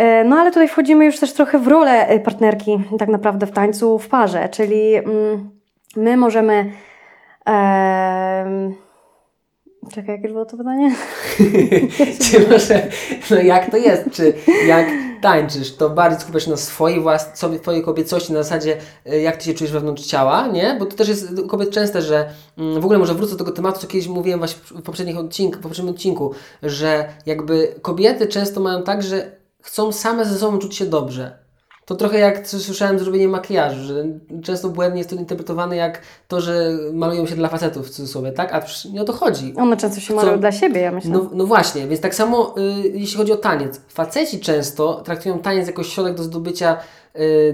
Y, 0.00 0.24
No 0.24 0.36
ale 0.36 0.50
tutaj 0.50 0.68
wchodzimy 0.68 1.04
już 1.04 1.18
też 1.18 1.32
trochę 1.32 1.58
w 1.58 1.68
rolę 1.68 2.14
y, 2.14 2.20
partnerki, 2.20 2.78
tak 2.98 3.08
naprawdę 3.08 3.46
w 3.46 3.50
tańcu 3.50 3.98
w 3.98 4.08
parze, 4.08 4.48
czyli 4.48 4.94
mm, 4.94 5.50
my 5.96 6.16
możemy. 6.16 6.72
Em, 7.46 8.74
Czekaj, 9.92 10.16
jakie 10.16 10.28
było 10.28 10.44
to 10.44 10.56
pytanie? 10.56 10.94
czy 12.22 12.48
może, 12.48 12.90
no 13.30 13.36
jak 13.36 13.70
to 13.70 13.76
jest? 13.76 14.10
Czy 14.12 14.32
jak 14.66 14.86
tańczysz, 15.22 15.76
to 15.76 15.90
bardziej 15.90 16.20
skupiasz 16.20 16.44
się 16.44 16.50
na 16.50 16.56
swojej 16.56 17.00
własnej, 17.00 17.36
sobie, 17.36 17.60
twojej 17.60 17.82
kobiecości, 17.82 18.32
na 18.32 18.42
zasadzie 18.42 18.76
y, 19.12 19.20
jak 19.20 19.36
Ty 19.36 19.44
się 19.44 19.54
czujesz 19.54 19.72
wewnątrz 19.72 20.06
ciała, 20.06 20.46
nie? 20.46 20.76
Bo 20.78 20.86
to 20.86 20.96
też 20.96 21.08
jest 21.08 21.38
u 21.38 21.46
kobiet 21.46 21.70
częste, 21.70 22.02
że 22.02 22.28
mm, 22.58 22.80
w 22.80 22.84
ogóle 22.84 22.98
może 22.98 23.14
wrócę 23.14 23.32
do 23.32 23.38
tego 23.38 23.52
tematu, 23.52 23.80
co 23.80 23.86
kiedyś 23.86 24.08
mówiłem 24.08 24.40
właśnie 24.40 24.60
w 24.64 24.82
poprzednich 24.82 25.18
odcinku, 25.18 25.58
w 25.58 25.62
poprzednim 25.62 25.94
odcinku, 25.94 26.34
że 26.62 27.08
jakby 27.26 27.74
kobiety 27.82 28.26
często 28.26 28.60
mają 28.60 28.82
tak, 28.82 29.02
że 29.02 29.36
chcą 29.62 29.92
same 29.92 30.24
ze 30.24 30.38
sobą 30.38 30.58
czuć 30.58 30.76
się 30.76 30.86
dobrze. 30.86 31.43
To 31.84 31.94
trochę 31.94 32.18
jak 32.18 32.48
słyszałem 32.48 32.98
zrobienie 32.98 33.28
makijażu, 33.28 33.84
że 33.84 34.04
często 34.42 34.68
błędnie 34.68 34.98
jest 34.98 35.10
to 35.10 35.16
interpretowane 35.16 35.76
jak 35.76 36.00
to, 36.28 36.40
że 36.40 36.70
malują 36.92 37.26
się 37.26 37.34
dla 37.34 37.48
facetów 37.48 37.86
w 37.86 37.90
cudzysłowie, 37.90 38.32
tak? 38.32 38.52
A 38.52 38.60
przecież 38.60 38.92
nie 38.92 39.02
o 39.02 39.04
to 39.04 39.12
chodzi. 39.12 39.54
One 39.56 39.76
często 39.76 40.00
się 40.00 40.14
malują 40.14 40.40
dla 40.40 40.52
siebie, 40.52 40.80
ja 40.80 40.92
myślę. 40.92 41.10
No, 41.10 41.30
no 41.32 41.46
właśnie, 41.46 41.86
więc 41.86 42.00
tak 42.00 42.14
samo 42.14 42.54
y, 42.58 42.88
jeśli 42.88 43.16
chodzi 43.16 43.32
o 43.32 43.36
taniec. 43.36 43.80
Faceci 43.88 44.40
często 44.40 45.02
traktują 45.04 45.38
taniec 45.38 45.66
jako 45.66 45.82
środek 45.84 46.14
do 46.14 46.22
zdobycia, 46.22 46.76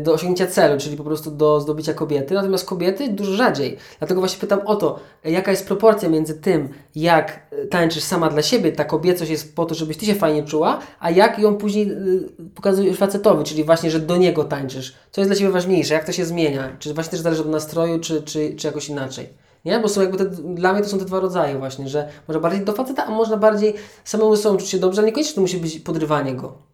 do 0.00 0.12
osiągnięcia 0.12 0.46
celu, 0.46 0.80
czyli 0.80 0.96
po 0.96 1.04
prostu 1.04 1.30
do 1.30 1.60
zdobycia 1.60 1.94
kobiety, 1.94 2.34
natomiast 2.34 2.64
kobiety 2.64 3.08
dużo 3.08 3.32
rzadziej. 3.32 3.76
Dlatego 3.98 4.20
właśnie 4.20 4.40
pytam 4.40 4.60
o 4.64 4.76
to, 4.76 5.00
y, 5.26 5.30
jaka 5.30 5.50
jest 5.50 5.66
proporcja 5.66 6.08
między 6.08 6.34
tym, 6.34 6.68
jak 6.94 7.46
y, 7.52 7.66
tańczysz 7.66 8.02
sama 8.02 8.30
dla 8.30 8.42
siebie, 8.42 8.72
ta 8.72 8.84
kobiecość 8.84 9.30
jest 9.30 9.56
po 9.56 9.64
to, 9.66 9.74
żebyś 9.74 9.96
ty 9.96 10.06
się 10.06 10.14
fajnie 10.14 10.42
czuła, 10.42 10.78
a 11.00 11.10
jak 11.10 11.38
ją 11.38 11.56
później 11.56 11.90
y, 11.90 12.28
pokazujesz 12.54 12.96
facetowi, 12.96 13.44
czyli 13.44 13.64
właśnie, 13.64 13.90
że 13.90 14.00
do 14.00 14.16
niego 14.16 14.44
tańczysz. 14.44 14.94
Co 15.10 15.20
jest 15.20 15.30
dla 15.30 15.38
Ciebie 15.38 15.50
ważniejsze, 15.50 15.94
jak 15.94 16.04
to 16.04 16.12
się 16.12 16.24
zmienia? 16.24 16.76
Czy 16.78 16.94
właśnie 16.94 17.10
też 17.10 17.20
zależy 17.20 17.42
od 17.42 17.48
nastroju, 17.48 17.98
czy, 17.98 18.22
czy, 18.22 18.54
czy 18.54 18.66
jakoś 18.66 18.88
inaczej? 18.88 19.28
Nie? 19.64 19.78
Bo 19.78 19.88
są 19.88 20.00
jakby 20.00 20.18
te, 20.18 20.24
dla 20.26 20.72
mnie 20.72 20.82
to 20.82 20.88
są 20.88 20.98
te 20.98 21.04
dwa 21.04 21.20
rodzaje 21.20 21.58
właśnie, 21.58 21.88
że 21.88 22.08
może 22.28 22.40
bardziej 22.40 22.64
do 22.64 22.72
faceta, 22.72 23.06
a 23.06 23.10
można 23.10 23.36
bardziej 23.36 23.74
samemu 24.04 24.36
sobą 24.36 24.56
czuć 24.56 24.68
się 24.68 24.78
dobrze, 24.78 25.00
ale 25.00 25.06
niekoniecznie 25.06 25.34
to 25.34 25.40
musi 25.40 25.56
być 25.56 25.80
podrywanie 25.80 26.34
go. 26.34 26.69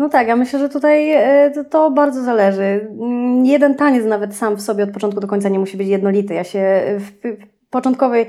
No 0.00 0.08
tak, 0.08 0.28
ja 0.28 0.36
myślę, 0.36 0.58
że 0.58 0.68
tutaj 0.68 1.12
e, 1.12 1.64
to, 1.70 1.90
bardzo 1.90 2.22
zależy. 2.22 2.88
Jeden 3.42 3.74
taniec 3.74 4.04
nawet 4.04 4.36
sam 4.36 4.56
w 4.56 4.60
sobie 4.60 4.84
od 4.84 4.90
początku 4.90 5.20
do 5.20 5.26
końca 5.26 5.48
nie 5.48 5.58
musi 5.58 5.76
być 5.76 5.88
jednolity. 5.88 6.34
Ja 6.34 6.44
się 6.44 6.82
w, 6.98 7.10
w 7.22 7.70
początkowej 7.70 8.26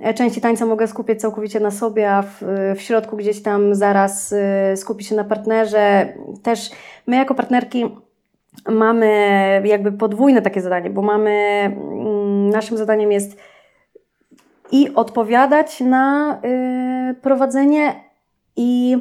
e, 0.00 0.14
części 0.14 0.40
tańca 0.40 0.66
mogę 0.66 0.86
skupić 0.86 1.20
całkowicie 1.20 1.60
na 1.60 1.70
sobie, 1.70 2.10
a 2.10 2.22
w, 2.22 2.42
w 2.76 2.80
środku 2.80 3.16
gdzieś 3.16 3.42
tam 3.42 3.74
zaraz 3.74 4.32
e, 4.32 4.76
skupić 4.76 5.06
się 5.06 5.14
na 5.14 5.24
partnerze. 5.24 6.12
Też 6.42 6.70
my 7.06 7.16
jako 7.16 7.34
partnerki 7.34 7.96
mamy 8.68 9.62
jakby 9.64 9.92
podwójne 9.92 10.42
takie 10.42 10.60
zadanie, 10.60 10.90
bo 10.90 11.02
mamy, 11.02 11.30
mm, 11.30 12.50
naszym 12.50 12.78
zadaniem 12.78 13.12
jest 13.12 13.36
i 14.72 14.94
odpowiadać 14.94 15.80
na 15.80 16.40
prowadzenie 17.22 17.94
i 18.56 18.98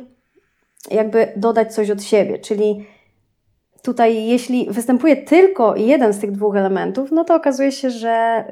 jakby 0.92 1.28
dodać 1.36 1.74
coś 1.74 1.90
od 1.92 2.04
siebie, 2.04 2.40
czyli 2.40 2.86
tutaj 3.84 4.26
jeśli 4.26 4.68
występuje 4.70 5.16
tylko 5.16 5.76
jeden 5.76 6.14
z 6.14 6.20
tych 6.20 6.32
dwóch 6.32 6.56
elementów, 6.56 7.12
no 7.12 7.24
to 7.24 7.36
okazuje 7.36 7.72
się, 7.72 7.90
że 7.90 8.46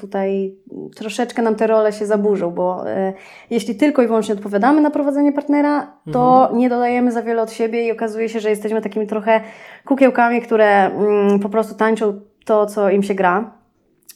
tutaj 0.00 0.54
troszeczkę 0.96 1.42
nam 1.42 1.54
te 1.54 1.66
role 1.66 1.92
się 1.92 2.06
zaburzą, 2.06 2.50
bo 2.50 2.90
y, 2.90 3.12
jeśli 3.50 3.74
tylko 3.74 4.02
i 4.02 4.06
wyłącznie 4.06 4.34
odpowiadamy 4.34 4.80
na 4.80 4.90
prowadzenie 4.90 5.32
partnera, 5.32 5.92
to 6.12 6.42
Mhm. 6.42 6.58
nie 6.58 6.68
dodajemy 6.68 7.12
za 7.12 7.22
wiele 7.22 7.42
od 7.42 7.52
siebie 7.52 7.86
i 7.86 7.92
okazuje 7.92 8.28
się, 8.28 8.40
że 8.40 8.50
jesteśmy 8.50 8.80
takimi 8.82 9.06
trochę 9.06 9.40
kukiełkami, 9.84 10.42
które 10.42 10.86
mm, 10.86 11.38
po 11.40 11.48
prostu 11.48 11.74
tańczą 11.74 12.20
to, 12.44 12.66
co 12.66 12.90
im 12.90 13.02
się 13.02 13.14
gra. 13.14 13.56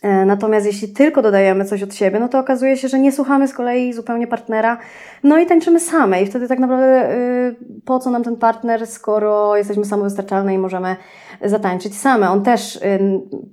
E, 0.02 0.24
Natomiast 0.24 0.66
jeśli 0.66 0.88
tylko 0.88 1.22
dodajemy 1.22 1.64
coś 1.64 1.82
od 1.82 1.94
siebie, 1.94 2.20
no 2.20 2.28
to 2.28 2.38
okazuje 2.38 2.76
się, 2.76 2.88
że 2.88 2.98
nie 2.98 3.12
słuchamy 3.12 3.48
z 3.48 3.54
kolei 3.54 3.92
zupełnie 3.92 4.26
partnera, 4.26 4.78
no 5.22 5.38
i 5.38 5.46
tańczymy 5.46 5.80
same. 5.80 6.22
I 6.22 6.26
wtedy 6.26 6.48
tak 6.48 6.58
naprawdę 6.58 7.14
y, 7.14 7.56
po 7.84 7.98
co 7.98 8.10
nam 8.10 8.24
ten 8.24 8.36
partner, 8.36 8.86
skoro 8.86 9.56
jesteśmy 9.56 9.84
samowystarczalne 9.84 10.54
i 10.54 10.58
możemy 10.58 10.96
zatańczyć 11.44 11.98
same. 11.98 12.30
On 12.30 12.42
też 12.42 12.76
y, 12.76 12.80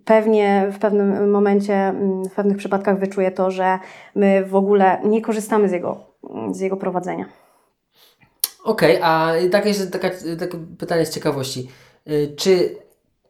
pewnie 0.06 0.68
w 0.72 0.80
pewnym 0.80 1.32
momencie, 1.32 1.90
y, 2.26 2.30
w 2.30 2.34
pewnych 2.34 2.58
przypadkach 2.58 3.00
wyczuje 3.00 3.32
to, 3.32 3.52
że 3.52 3.80
my 4.16 4.46
w 4.46 4.56
ogóle 4.56 4.98
nie 5.04 5.22
korzystamy 5.22 5.70
z 5.70 5.72
jego, 5.72 5.98
z 6.52 6.60
jego 6.60 6.78
prowadzenia. 6.78 7.26
Okej, 8.64 9.00
a 9.02 9.34
takie, 9.52 9.74
takie 10.40 10.58
pytanie 10.80 11.06
z 11.06 11.10
ciekawości. 11.10 11.68
Y, 12.08 12.36
Czy 12.38 12.76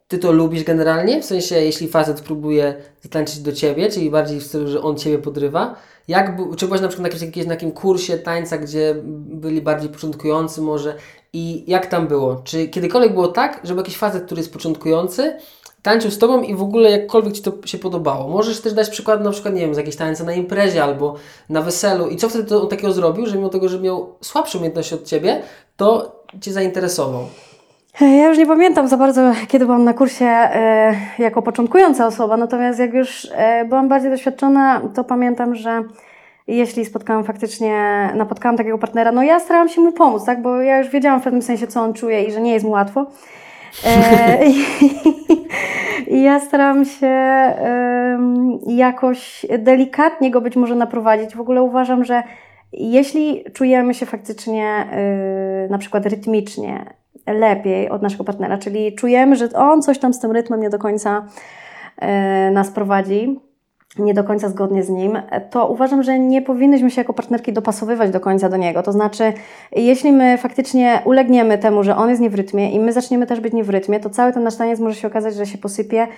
ty 0.08 0.18
to 0.18 0.32
lubisz 0.32 0.64
generalnie? 0.64 1.22
W 1.22 1.24
sensie, 1.24 1.54
jeśli 1.54 1.88
facet 1.88 2.20
próbuje 2.20 2.74
zatańczyć 3.02 3.38
do 3.38 3.52
ciebie, 3.52 3.90
czyli 3.90 4.10
bardziej 4.10 4.40
w 4.40 4.44
stylu, 4.44 4.68
że 4.68 4.82
on 4.82 4.96
ciebie 4.96 5.18
podrywa. 5.18 5.74
Jak, 6.08 6.36
czy 6.56 6.66
byłeś 6.66 6.80
na 6.80 6.88
przykład 6.88 7.12
na 7.12 7.26
jakimś, 7.26 7.46
takim 7.46 7.72
kursie 7.72 8.18
tańca, 8.18 8.58
gdzie 8.58 8.94
byli 9.04 9.62
bardziej 9.62 9.90
początkujący 9.90 10.60
może 10.60 10.94
i 11.32 11.64
jak 11.66 11.86
tam 11.86 12.06
było? 12.06 12.40
Czy 12.44 12.68
kiedykolwiek 12.68 13.12
było 13.12 13.28
tak, 13.28 13.60
żeby 13.64 13.80
jakiś 13.80 13.96
facet, 13.96 14.24
który 14.24 14.40
jest 14.40 14.52
początkujący, 14.52 15.36
tańczył 15.82 16.10
z 16.10 16.18
tobą 16.18 16.42
i 16.42 16.54
w 16.54 16.62
ogóle 16.62 16.90
jakkolwiek 16.90 17.34
ci 17.34 17.42
to 17.42 17.52
się 17.64 17.78
podobało? 17.78 18.28
Możesz 18.28 18.60
też 18.60 18.72
dać 18.72 18.90
przykład 18.90 19.24
na 19.24 19.30
przykład, 19.30 19.54
nie 19.54 19.60
wiem, 19.60 19.74
z 19.74 19.76
jakiejś 19.76 19.96
tańca 19.96 20.24
na 20.24 20.32
imprezie 20.32 20.84
albo 20.84 21.14
na 21.48 21.62
weselu 21.62 22.08
i 22.08 22.16
co 22.16 22.28
wtedy 22.28 22.56
on 22.56 22.68
takiego 22.68 22.92
zrobił, 22.92 23.26
że 23.26 23.36
mimo 23.36 23.48
tego, 23.48 23.68
że 23.68 23.80
miał 23.80 24.14
słabsze 24.20 24.58
umiejętności 24.58 24.94
od 24.94 25.04
ciebie, 25.04 25.42
to 25.76 26.16
cię 26.40 26.52
zainteresował? 26.52 27.26
Ja 28.00 28.28
już 28.28 28.38
nie 28.38 28.46
pamiętam 28.46 28.88
za 28.88 28.96
bardzo, 28.96 29.32
kiedy 29.48 29.64
byłam 29.64 29.84
na 29.84 29.94
kursie 29.94 30.24
e, 30.24 30.94
jako 31.18 31.42
początkująca 31.42 32.06
osoba, 32.06 32.36
natomiast 32.36 32.78
jak 32.78 32.94
już 32.94 33.28
e, 33.32 33.64
byłam 33.64 33.88
bardziej 33.88 34.10
doświadczona, 34.10 34.80
to 34.94 35.04
pamiętam, 35.04 35.54
że 35.54 35.82
jeśli 36.46 36.84
spotkałam 36.84 37.24
faktycznie, 37.24 38.08
napotkałam 38.14 38.56
takiego 38.56 38.78
partnera, 38.78 39.12
no 39.12 39.22
ja 39.22 39.40
starałam 39.40 39.68
się 39.68 39.80
mu 39.80 39.92
pomóc, 39.92 40.24
tak, 40.24 40.42
bo 40.42 40.60
ja 40.60 40.78
już 40.78 40.88
wiedziałam 40.88 41.20
w 41.20 41.24
pewnym 41.24 41.42
sensie, 41.42 41.66
co 41.66 41.82
on 41.82 41.92
czuje 41.92 42.24
i 42.24 42.32
że 42.32 42.40
nie 42.40 42.52
jest 42.52 42.64
mu 42.64 42.70
łatwo. 42.70 43.06
E, 43.86 44.46
i, 44.46 44.64
I 46.16 46.22
ja 46.22 46.40
starałam 46.40 46.84
się 46.84 47.06
em, 47.06 48.58
jakoś 48.66 49.46
delikatnie 49.58 50.30
go 50.30 50.40
być 50.40 50.56
może 50.56 50.74
naprowadzić. 50.74 51.36
W 51.36 51.40
ogóle 51.40 51.62
uważam, 51.62 52.04
że 52.04 52.22
jeśli 52.72 53.44
czujemy 53.52 53.94
się 53.94 54.06
faktycznie 54.06 54.86
y, 55.66 55.70
na 55.70 55.78
przykład 55.78 56.06
rytmicznie 56.06 56.84
lepiej 57.32 57.88
od 57.88 58.02
naszego 58.02 58.24
partnera, 58.24 58.58
czyli 58.58 58.94
czujemy, 58.94 59.36
że 59.36 59.48
on 59.54 59.82
coś 59.82 59.98
tam 59.98 60.14
z 60.14 60.20
tym 60.20 60.32
rytmem 60.32 60.60
nie 60.60 60.70
do 60.70 60.78
końca 60.78 61.26
y, 62.48 62.50
nas 62.50 62.70
prowadzi, 62.70 63.40
nie 63.98 64.14
do 64.14 64.24
końca 64.24 64.48
zgodnie 64.48 64.82
z 64.82 64.88
nim, 64.88 65.18
to 65.50 65.68
uważam, 65.68 66.02
że 66.02 66.18
nie 66.18 66.42
powinnyśmy 66.42 66.90
się 66.90 67.00
jako 67.00 67.12
partnerki 67.12 67.52
dopasowywać 67.52 68.10
do 68.10 68.20
końca 68.20 68.48
do 68.48 68.56
niego. 68.56 68.82
To 68.82 68.92
znaczy, 68.92 69.32
jeśli 69.72 70.12
my 70.12 70.38
faktycznie 70.38 71.02
ulegniemy 71.04 71.58
temu, 71.58 71.82
że 71.82 71.96
on 71.96 72.08
jest 72.08 72.22
nie 72.22 72.30
w 72.30 72.34
rytmie 72.34 72.70
i 72.70 72.80
my 72.80 72.92
zaczniemy 72.92 73.26
też 73.26 73.40
być 73.40 73.52
nie 73.52 73.64
w 73.64 73.70
rytmie, 73.70 74.00
to 74.00 74.10
cały 74.10 74.32
ten 74.32 74.42
nasz 74.42 74.56
taniec 74.56 74.80
może 74.80 74.96
się 74.96 75.08
okazać, 75.08 75.34
że 75.34 75.46
się 75.46 75.58
posypie. 75.58 76.08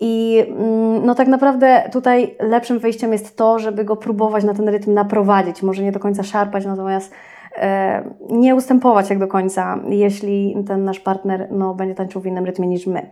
I 0.00 0.44
mm, 0.48 1.06
no 1.06 1.14
tak 1.14 1.28
naprawdę 1.28 1.88
tutaj 1.92 2.34
lepszym 2.40 2.78
wyjściem 2.78 3.12
jest 3.12 3.36
to, 3.36 3.58
żeby 3.58 3.84
go 3.84 3.96
próbować 3.96 4.44
na 4.44 4.54
ten 4.54 4.68
rytm 4.68 4.94
naprowadzić, 4.94 5.62
może 5.62 5.82
nie 5.82 5.92
do 5.92 6.00
końca 6.00 6.22
szarpać, 6.22 6.66
natomiast 6.66 7.12
e, 7.12 7.18
nie 8.30 8.54
ustępować 8.54 9.10
jak 9.10 9.18
do 9.18 9.26
końca, 9.26 9.80
jeśli 9.88 10.56
ten 10.66 10.84
nasz 10.84 11.00
partner 11.00 11.48
no, 11.50 11.74
będzie 11.74 11.94
tańczył 11.94 12.20
w 12.20 12.26
innym 12.26 12.44
rytmie 12.44 12.66
niż 12.66 12.86
my. 12.86 13.10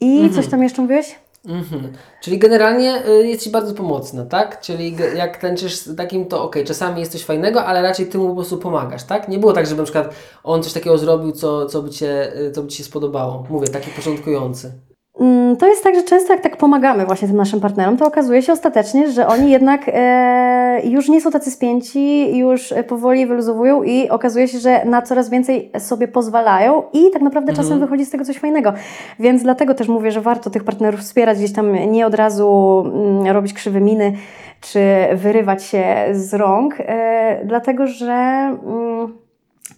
I 0.00 0.30
coś 0.30 0.46
tam 0.46 0.62
jeszcze 0.62 0.82
mówiłeś? 0.82 1.18
Mhm. 1.46 1.92
Czyli 2.20 2.38
generalnie 2.38 3.06
y, 3.08 3.26
jest 3.26 3.44
Ci 3.44 3.50
bardzo 3.50 3.74
pomocna, 3.74 4.26
tak? 4.26 4.60
Czyli 4.60 4.96
jak 5.16 5.36
tańczysz 5.36 5.74
z 5.74 5.96
takim, 5.96 6.26
to 6.26 6.42
okej, 6.42 6.64
czasami 6.64 7.00
jest 7.00 7.12
coś 7.12 7.24
fajnego, 7.24 7.64
ale 7.64 7.82
raczej 7.82 8.06
Ty 8.06 8.18
mu 8.18 8.28
po 8.28 8.34
prostu 8.34 8.58
pomagasz, 8.58 9.04
tak? 9.04 9.28
Nie 9.28 9.38
było 9.38 9.52
tak, 9.52 9.66
żeby 9.66 9.78
na 9.78 9.84
przykład 9.84 10.14
on 10.44 10.62
coś 10.62 10.72
takiego 10.72 10.98
zrobił, 10.98 11.32
co, 11.32 11.66
co, 11.66 11.82
by, 11.82 11.90
cię, 11.90 12.36
y, 12.36 12.50
co 12.50 12.62
by 12.62 12.68
Ci 12.68 12.78
się 12.78 12.84
spodobało. 12.84 13.46
Mówię, 13.50 13.68
taki 13.68 13.90
początkujący. 13.90 14.72
Mm, 15.20 15.56
To 15.56 15.66
jest 15.66 15.84
tak, 15.84 15.94
że 15.94 16.02
często 16.02 16.32
jak 16.32 16.42
tak 16.42 16.56
pomagamy 16.56 17.06
właśnie 17.06 17.28
tym 17.28 17.36
naszym 17.36 17.60
partnerom, 17.60 17.96
to 17.96 18.06
okazuje 18.06 18.42
się 18.42 18.52
ostatecznie, 18.52 19.10
że 19.10 19.26
oni 19.26 19.50
jednak 19.50 19.82
e, 19.86 20.80
już 20.84 21.08
nie 21.08 21.20
są 21.20 21.30
tacy 21.30 21.50
spięci, 21.50 22.36
już 22.38 22.74
powoli 22.88 23.26
wyluzowują 23.26 23.82
i 23.82 24.08
okazuje 24.08 24.48
się, 24.48 24.58
że 24.58 24.84
na 24.84 25.02
coraz 25.02 25.30
więcej 25.30 25.70
sobie 25.78 26.08
pozwalają 26.08 26.82
i 26.92 27.10
tak 27.12 27.22
naprawdę 27.22 27.52
czasem 27.52 27.80
wychodzi 27.80 28.04
z 28.04 28.10
tego 28.10 28.24
coś 28.24 28.38
fajnego. 28.38 28.72
Więc 29.18 29.42
dlatego 29.42 29.74
też 29.74 29.88
mówię, 29.88 30.10
że 30.10 30.20
warto 30.20 30.50
tych 30.50 30.64
partnerów 30.64 31.00
wspierać, 31.00 31.38
gdzieś 31.38 31.52
tam 31.52 31.72
nie 31.72 32.06
od 32.06 32.14
razu 32.14 32.82
mm, 32.86 33.26
robić 33.26 33.52
krzywe 33.52 33.80
miny 33.80 34.12
czy 34.60 34.80
wyrywać 35.14 35.64
się 35.64 35.84
z 36.12 36.34
rąk, 36.34 36.74
e, 36.78 37.40
dlatego 37.44 37.86
że... 37.86 38.50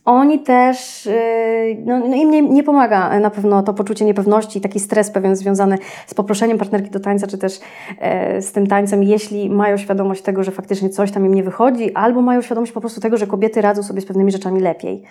Oni 0.04 0.38
też, 0.38 1.06
yy, 1.06 1.82
no, 1.84 1.98
no 1.98 2.16
im 2.16 2.30
nie, 2.30 2.42
nie 2.42 2.62
pomaga 2.62 3.20
na 3.20 3.30
pewno 3.30 3.62
to 3.62 3.74
poczucie 3.74 4.04
niepewności 4.04 4.60
taki 4.60 4.80
stres 4.80 5.10
pewien 5.10 5.36
związany 5.36 5.78
z 6.06 6.14
poproszeniem 6.14 6.58
partnerki 6.58 6.90
do 6.90 7.00
tańca, 7.00 7.26
czy 7.26 7.38
też 7.38 7.60
e, 7.98 8.42
z 8.42 8.52
tym 8.52 8.66
tańcem, 8.66 9.02
jeśli 9.02 9.50
mają 9.50 9.76
świadomość 9.76 10.22
tego, 10.22 10.44
że 10.44 10.50
faktycznie 10.50 10.90
coś 10.90 11.10
tam 11.10 11.26
im 11.26 11.34
nie 11.34 11.42
wychodzi, 11.42 11.94
albo 11.94 12.22
mają 12.22 12.42
świadomość 12.42 12.72
po 12.72 12.80
prostu 12.80 13.00
tego, 13.00 13.16
że 13.16 13.26
kobiety 13.26 13.60
radzą 13.60 13.82
sobie 13.82 14.00
z 14.00 14.06
pewnymi 14.06 14.32
rzeczami 14.32 14.60
lepiej. 14.60 15.02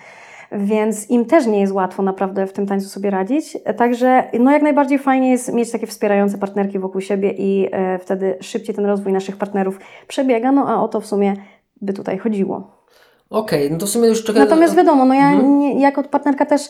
Więc 0.52 1.10
im 1.10 1.24
też 1.24 1.46
nie 1.46 1.60
jest 1.60 1.72
łatwo 1.72 2.02
naprawdę 2.02 2.46
w 2.46 2.52
tym 2.52 2.66
tańcu 2.66 2.88
sobie 2.88 3.10
radzić. 3.10 3.58
Także 3.76 4.24
no 4.40 4.52
jak 4.52 4.62
najbardziej 4.62 4.98
fajnie 4.98 5.30
jest 5.30 5.52
mieć 5.52 5.70
takie 5.70 5.86
wspierające 5.86 6.38
partnerki 6.38 6.78
wokół 6.78 7.00
siebie 7.00 7.30
i 7.38 7.68
e, 7.72 7.98
wtedy 7.98 8.36
szybciej 8.40 8.74
ten 8.74 8.86
rozwój 8.86 9.12
naszych 9.12 9.36
partnerów 9.36 9.80
przebiega, 10.08 10.52
no 10.52 10.68
a 10.68 10.82
o 10.82 10.88
to 10.88 11.00
w 11.00 11.06
sumie 11.06 11.34
by 11.80 11.92
tutaj 11.92 12.18
chodziło. 12.18 12.79
Okej, 13.30 13.70
no 13.70 13.78
to 13.78 13.86
w 13.86 13.88
sumie 13.88 14.08
już 14.08 14.24
trochę... 14.24 14.40
Natomiast 14.40 14.76
wiadomo, 14.76 15.04
no 15.04 15.14
ja 15.14 15.32
nie, 15.32 15.80
jako 15.80 16.02
partnerka 16.02 16.46
też 16.46 16.68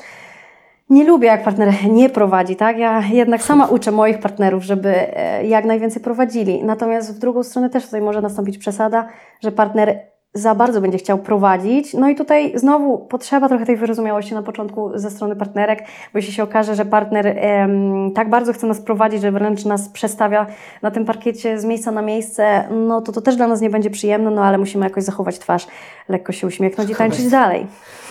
nie 0.91 1.05
lubię, 1.05 1.27
jak 1.27 1.45
partner 1.45 1.75
nie 1.91 2.11
prowadzi, 2.11 2.57
tak? 2.57 2.79
Ja 2.79 3.03
jednak 3.13 3.43
sama 3.43 3.67
uczę 3.77 3.93
moich 3.93 4.19
partnerów, 4.19 4.63
żeby 4.63 5.17
e, 5.17 5.47
jak 5.47 5.65
najwięcej 5.65 6.03
prowadzili. 6.03 6.65
Natomiast 6.65 7.17
w 7.17 7.19
drugą 7.19 7.43
stronę 7.43 7.71
też 7.71 7.85
tutaj 7.85 8.01
może 8.01 8.21
nastąpić 8.21 8.59
przesada, 8.59 9.09
że 9.41 9.53
partner 9.53 10.10
za 10.35 10.55
bardzo 10.55 10.81
będzie 10.81 10.99
chciał 10.99 11.19
prowadzić. 11.19 11.95
No 11.95 12.09
i 12.09 12.15
tutaj 12.15 12.53
znowu 12.55 12.99
potrzeba 12.99 13.49
trochę 13.49 13.67
tej 13.67 13.77
wyrozumiałości 13.77 14.35
na 14.35 14.43
początku 14.43 14.91
ze 14.95 15.11
strony 15.11 15.37
partnerek, 15.37 15.79
bo 16.13 16.19
jeśli 16.19 16.33
się 16.33 16.43
okaże, 16.43 16.75
że 16.75 16.85
partner 16.85 17.27
em, 17.27 18.13
tak 18.15 18.31
bardzo 18.31 18.53
chce 18.53 18.67
nas 18.67 18.81
prowadzić, 18.81 19.23
że 19.23 19.33
wręcz 19.33 19.65
nas 19.65 19.89
przestawia 19.89 20.47
na 20.83 20.91
tym 20.91 21.05
parkiecie 21.05 21.61
z 21.61 21.65
miejsca 21.65 21.91
na 21.91 22.03
miejsce, 22.03 22.65
no 22.71 23.01
to 23.01 23.13
to 23.13 23.21
też 23.21 23.37
dla 23.37 23.47
nas 23.47 23.61
nie 23.61 23.71
będzie 23.71 23.91
przyjemne, 23.91 24.31
no 24.31 24.45
ale 24.45 24.59
musimy 24.59 24.85
jakoś 24.87 25.05
zachować 25.05 25.39
twarz, 25.39 25.67
lekko 26.09 26.33
się 26.33 26.47
uśmiechnąć 26.47 26.91
i 26.91 26.95
tańczyć 26.95 27.31
dalej. 27.31 27.67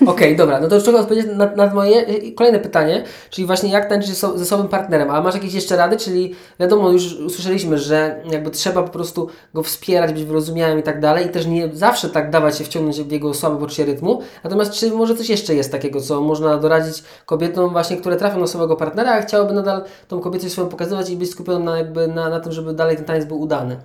Okej, 0.05 0.35
dobra, 0.35 0.59
no 0.59 0.67
to 0.67 0.75
już 0.75 0.83
trochę 0.83 0.99
odpowiedzieć 0.99 1.27
na, 1.35 1.45
na 1.55 1.73
moje 1.73 2.09
y, 2.09 2.31
kolejne 2.31 2.59
pytanie, 2.59 3.03
czyli 3.29 3.47
właśnie 3.47 3.69
jak 3.69 3.89
tańczyć 3.89 4.17
so- 4.17 4.37
ze 4.37 4.45
sobą 4.45 4.67
partnerem, 4.67 5.09
ale 5.09 5.23
masz 5.23 5.33
jakieś 5.35 5.53
jeszcze 5.53 5.75
rady, 5.75 5.97
czyli 5.97 6.35
wiadomo, 6.59 6.89
już 6.89 7.19
usłyszeliśmy, 7.19 7.77
że 7.77 8.23
jakby 8.31 8.51
trzeba 8.51 8.83
po 8.83 8.89
prostu 8.89 9.27
go 9.53 9.63
wspierać, 9.63 10.13
być 10.13 10.23
wyrozumiałym 10.23 10.79
i 10.79 10.83
tak 10.83 10.99
dalej 10.99 11.25
i 11.25 11.29
też 11.29 11.45
nie 11.45 11.69
zawsze 11.73 12.08
tak 12.09 12.29
dawać 12.29 12.57
się 12.57 12.63
wciągnąć 12.63 13.01
w 13.01 13.11
jego 13.11 13.33
słabe 13.33 13.59
poczucie 13.59 13.85
rytmu, 13.85 14.21
natomiast 14.43 14.71
czy 14.71 14.91
może 14.91 15.15
coś 15.15 15.29
jeszcze 15.29 15.55
jest 15.55 15.71
takiego, 15.71 16.01
co 16.01 16.21
można 16.21 16.57
doradzić 16.57 17.03
kobietom 17.25 17.71
właśnie, 17.71 17.97
które 17.97 18.15
trafią 18.15 18.39
na 18.39 18.47
swojego 18.47 18.75
partnera, 18.75 19.11
a 19.11 19.21
chciałyby 19.21 19.53
nadal 19.53 19.83
tą 20.07 20.19
kobiecość 20.19 20.51
swoją 20.51 20.67
pokazywać 20.67 21.09
i 21.09 21.17
być 21.17 21.29
skupioną 21.29 21.59
na, 21.59 21.77
jakby 21.77 22.07
na, 22.07 22.29
na 22.29 22.39
tym, 22.39 22.51
żeby 22.51 22.73
dalej 22.73 22.95
ten 22.95 23.05
taniec 23.05 23.25
był 23.25 23.39
udany? 23.39 23.77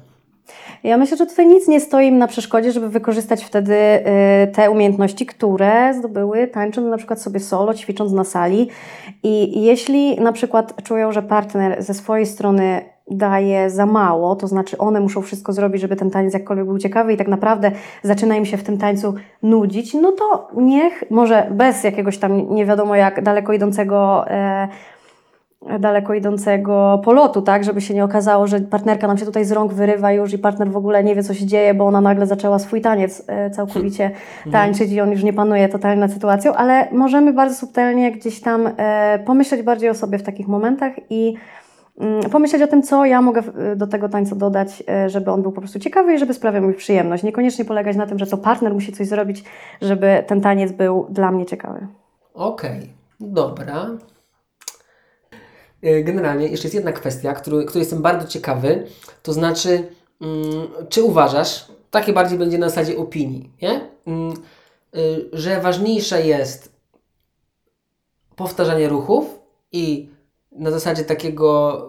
Ja 0.84 0.96
myślę, 0.96 1.16
że 1.16 1.26
tutaj 1.26 1.46
nic 1.46 1.68
nie 1.68 1.80
stoi 1.80 2.06
im 2.06 2.18
na 2.18 2.26
przeszkodzie, 2.26 2.72
żeby 2.72 2.88
wykorzystać 2.88 3.44
wtedy 3.44 3.74
y, 3.74 4.52
te 4.52 4.70
umiejętności, 4.70 5.26
które 5.26 5.94
zdobyły 5.94 6.46
tańcząc 6.46 6.86
na 6.90 6.96
przykład 6.96 7.22
sobie 7.22 7.40
solo, 7.40 7.74
ćwicząc 7.74 8.12
na 8.12 8.24
sali. 8.24 8.68
I 9.22 9.62
jeśli 9.62 10.20
na 10.20 10.32
przykład 10.32 10.82
czują, 10.82 11.12
że 11.12 11.22
partner 11.22 11.82
ze 11.82 11.94
swojej 11.94 12.26
strony 12.26 12.93
daje 13.10 13.70
za 13.70 13.86
mało, 13.86 14.36
to 14.36 14.46
znaczy 14.46 14.78
one 14.78 15.00
muszą 15.00 15.22
wszystko 15.22 15.52
zrobić, 15.52 15.80
żeby 15.82 15.96
ten 15.96 16.10
taniec 16.10 16.34
jakkolwiek 16.34 16.66
był 16.66 16.78
ciekawy 16.78 17.12
i 17.12 17.16
tak 17.16 17.28
naprawdę 17.28 17.72
zaczyna 18.02 18.36
im 18.36 18.44
się 18.44 18.56
w 18.56 18.62
tym 18.62 18.78
tańcu 18.78 19.14
nudzić, 19.42 19.94
no 19.94 20.12
to 20.12 20.48
niech, 20.56 21.04
może 21.10 21.46
bez 21.50 21.84
jakiegoś 21.84 22.18
tam 22.18 22.54
nie 22.54 22.66
wiadomo 22.66 22.96
jak 22.96 23.22
daleko 23.22 23.52
idącego 23.52 24.28
e, 24.28 24.68
daleko 25.78 26.14
idącego 26.14 27.00
polotu, 27.04 27.42
tak, 27.42 27.64
żeby 27.64 27.80
się 27.80 27.94
nie 27.94 28.04
okazało, 28.04 28.46
że 28.46 28.60
partnerka 28.60 29.06
nam 29.06 29.18
się 29.18 29.26
tutaj 29.26 29.44
z 29.44 29.52
rąk 29.52 29.72
wyrywa 29.72 30.12
już 30.12 30.32
i 30.32 30.38
partner 30.38 30.70
w 30.70 30.76
ogóle 30.76 31.04
nie 31.04 31.14
wie, 31.14 31.22
co 31.22 31.34
się 31.34 31.46
dzieje, 31.46 31.74
bo 31.74 31.86
ona 31.86 32.00
nagle 32.00 32.26
zaczęła 32.26 32.58
swój 32.58 32.80
taniec 32.80 33.24
e, 33.26 33.50
całkowicie 33.50 34.10
tańczyć 34.52 34.92
i 34.92 35.00
on 35.00 35.10
już 35.10 35.22
nie 35.22 35.32
panuje 35.32 35.68
totalnie 35.68 36.00
nad 36.00 36.12
sytuacją, 36.12 36.54
ale 36.54 36.88
możemy 36.92 37.32
bardzo 37.32 37.54
subtelnie 37.54 38.12
gdzieś 38.12 38.40
tam 38.40 38.70
e, 38.76 39.18
pomyśleć 39.18 39.62
bardziej 39.62 39.90
o 39.90 39.94
sobie 39.94 40.18
w 40.18 40.22
takich 40.22 40.48
momentach 40.48 40.92
i 41.10 41.34
pomyśleć 42.32 42.62
o 42.62 42.66
tym, 42.66 42.82
co 42.82 43.04
ja 43.04 43.22
mogę 43.22 43.42
w- 43.42 43.76
do 43.76 43.86
tego 43.86 44.08
tańca 44.08 44.36
dodać, 44.36 44.82
e, 44.88 45.10
żeby 45.10 45.30
on 45.30 45.42
był 45.42 45.52
po 45.52 45.60
prostu 45.60 45.78
ciekawy 45.78 46.14
i 46.14 46.18
żeby 46.18 46.34
sprawiał 46.34 46.62
mi 46.62 46.74
przyjemność. 46.74 47.22
Niekoniecznie 47.22 47.64
polegać 47.64 47.96
na 47.96 48.06
tym, 48.06 48.18
że 48.18 48.26
to 48.26 48.38
partner 48.38 48.74
musi 48.74 48.92
coś 48.92 49.06
zrobić, 49.06 49.44
żeby 49.82 50.24
ten 50.26 50.40
taniec 50.40 50.72
był 50.72 51.06
dla 51.10 51.30
mnie 51.32 51.46
ciekawy. 51.46 51.86
Okej, 52.34 52.92
dobra. 53.20 53.86
E, 55.82 56.02
Generalnie 56.02 56.48
jeszcze 56.48 56.66
jest 56.66 56.74
jedna 56.74 56.92
kwestia, 56.92 57.32
który, 57.32 57.64
której 57.64 57.80
jestem 57.82 58.02
bardzo 58.02 58.28
ciekawy, 58.28 58.86
to 59.22 59.32
znaczy, 59.32 59.88
mm, 60.20 60.68
czy 60.88 61.02
uważasz, 61.02 61.68
takie 61.90 62.12
bardziej 62.12 62.38
będzie 62.38 62.58
na 62.58 62.68
zasadzie 62.68 62.96
opinii, 62.98 63.50
nie? 63.62 63.80
Mm, 64.06 64.32
y, 64.96 65.28
że 65.32 65.60
ważniejsze 65.60 66.26
jest 66.26 66.72
powtarzanie 68.36 68.88
ruchów 68.88 69.40
i 69.72 70.13
na 70.54 70.70
zasadzie 70.70 71.04
takiego, 71.04 71.80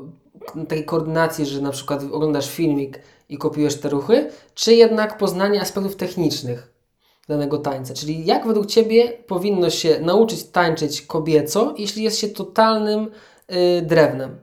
takiej 0.67 0.86
koordynacji, 0.86 1.45
że 1.45 1.62
na 1.62 1.72
przykład 1.72 2.03
oglądasz 2.12 2.50
filmik 2.50 3.00
i 3.29 3.38
kopiujesz 3.38 3.79
te 3.79 3.89
ruchy, 3.89 4.29
czy 4.53 4.74
jednak 4.74 5.17
poznanie 5.17 5.62
aspektów 5.62 5.95
technicznych 5.95 6.75
danego 7.27 7.57
tańca. 7.57 7.93
Czyli 7.93 8.25
jak 8.25 8.48
według 8.48 8.65
Ciebie 8.65 9.07
powinno 9.27 9.69
się 9.69 10.00
nauczyć 10.00 10.43
tańczyć 10.43 11.01
kobieco, 11.01 11.74
jeśli 11.77 12.03
jest 12.03 12.19
się 12.19 12.27
totalnym 12.27 13.12
y, 13.51 13.81
drewnem? 13.81 14.38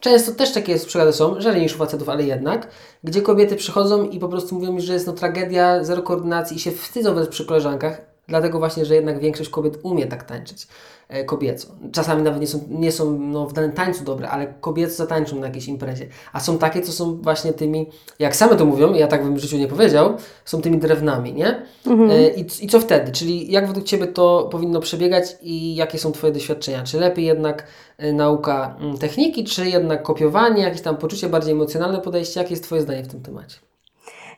Często 0.00 0.32
też 0.32 0.52
takie 0.52 0.78
przykłady 0.78 1.12
są, 1.12 1.40
rzadziej 1.40 1.62
niż 1.62 1.74
u 1.74 1.78
facetów, 1.78 2.08
ale 2.08 2.24
jednak, 2.24 2.70
gdzie 3.04 3.22
kobiety 3.22 3.56
przychodzą 3.56 4.04
i 4.04 4.18
po 4.18 4.28
prostu 4.28 4.54
mówią 4.54 4.72
mi, 4.72 4.80
że 4.80 4.92
jest 4.92 5.06
no 5.06 5.12
tragedia, 5.12 5.84
zero 5.84 6.02
koordynacji 6.02 6.56
i 6.56 6.60
się 6.60 6.70
wstydzą 6.72 7.14
wręcz 7.14 7.28
przy 7.28 7.46
koleżankach, 7.46 8.07
dlatego 8.28 8.58
właśnie, 8.58 8.84
że 8.84 8.94
jednak 8.94 9.20
większość 9.20 9.50
kobiet 9.50 9.78
umie 9.82 10.06
tak 10.06 10.24
tańczyć 10.24 10.68
e, 11.08 11.24
kobieco. 11.24 11.68
Czasami 11.92 12.22
nawet 12.22 12.40
nie 12.40 12.46
są, 12.46 12.60
nie 12.68 12.92
są 12.92 13.18
no, 13.18 13.46
w 13.46 13.52
danym 13.52 13.72
tańcu 13.72 14.04
dobre, 14.04 14.28
ale 14.28 14.54
kobieco 14.60 14.94
zatańczą 14.94 15.40
na 15.40 15.46
jakiejś 15.46 15.68
imprezie. 15.68 16.06
A 16.32 16.40
są 16.40 16.58
takie, 16.58 16.82
co 16.82 16.92
są 16.92 17.16
właśnie 17.22 17.52
tymi, 17.52 17.90
jak 18.18 18.36
same 18.36 18.56
to 18.56 18.64
mówią, 18.64 18.94
ja 18.94 19.06
tak 19.06 19.24
bym 19.24 19.36
w 19.36 19.38
życiu 19.38 19.56
nie 19.56 19.68
powiedział, 19.68 20.16
są 20.44 20.60
tymi 20.60 20.78
drewnami, 20.78 21.32
nie? 21.32 21.62
E, 22.10 22.28
I, 22.28 22.64
I 22.64 22.68
co 22.68 22.80
wtedy? 22.80 23.12
Czyli 23.12 23.52
jak 23.52 23.66
według 23.66 23.86
Ciebie 23.86 24.06
to 24.06 24.48
powinno 24.52 24.80
przebiegać 24.80 25.36
i 25.42 25.74
jakie 25.74 25.98
są 25.98 26.12
Twoje 26.12 26.32
doświadczenia? 26.32 26.82
Czy 26.84 27.00
lepiej 27.00 27.24
jednak 27.24 27.64
e, 27.98 28.12
nauka 28.12 28.76
mm, 28.80 28.98
techniki, 28.98 29.44
czy 29.44 29.68
jednak 29.68 30.02
kopiowanie, 30.02 30.62
jakieś 30.62 30.80
tam 30.80 30.96
poczucie, 30.96 31.28
bardziej 31.28 31.52
emocjonalne 31.52 32.00
podejście? 32.00 32.40
Jakie 32.40 32.52
jest 32.52 32.64
Twoje 32.64 32.82
zdanie 32.82 33.02
w 33.02 33.08
tym 33.08 33.22
temacie? 33.22 33.67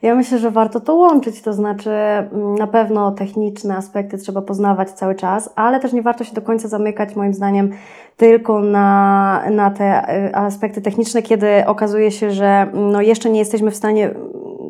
Ja 0.01 0.15
myślę, 0.15 0.39
że 0.39 0.51
warto 0.51 0.79
to 0.79 0.95
łączyć, 0.95 1.41
to 1.41 1.53
znaczy 1.53 1.89
mm, 1.89 2.55
na 2.55 2.67
pewno 2.67 3.11
techniczne 3.11 3.77
aspekty 3.77 4.17
trzeba 4.17 4.41
poznawać 4.41 4.91
cały 4.91 5.15
czas, 5.15 5.53
ale 5.55 5.79
też 5.79 5.93
nie 5.93 6.01
warto 6.01 6.23
się 6.23 6.33
do 6.33 6.41
końca 6.41 6.67
zamykać 6.67 7.15
moim 7.15 7.33
zdaniem 7.33 7.69
tylko 8.17 8.59
na, 8.59 9.43
na 9.51 9.71
te 9.71 10.15
y, 10.27 10.35
aspekty 10.35 10.81
techniczne, 10.81 11.21
kiedy 11.21 11.65
okazuje 11.65 12.11
się, 12.11 12.31
że 12.31 12.45
mm, 12.45 12.91
no 12.91 13.01
jeszcze 13.01 13.29
nie 13.29 13.39
jesteśmy 13.39 13.71
w 13.71 13.75
stanie 13.75 14.05
mm, 14.05 14.21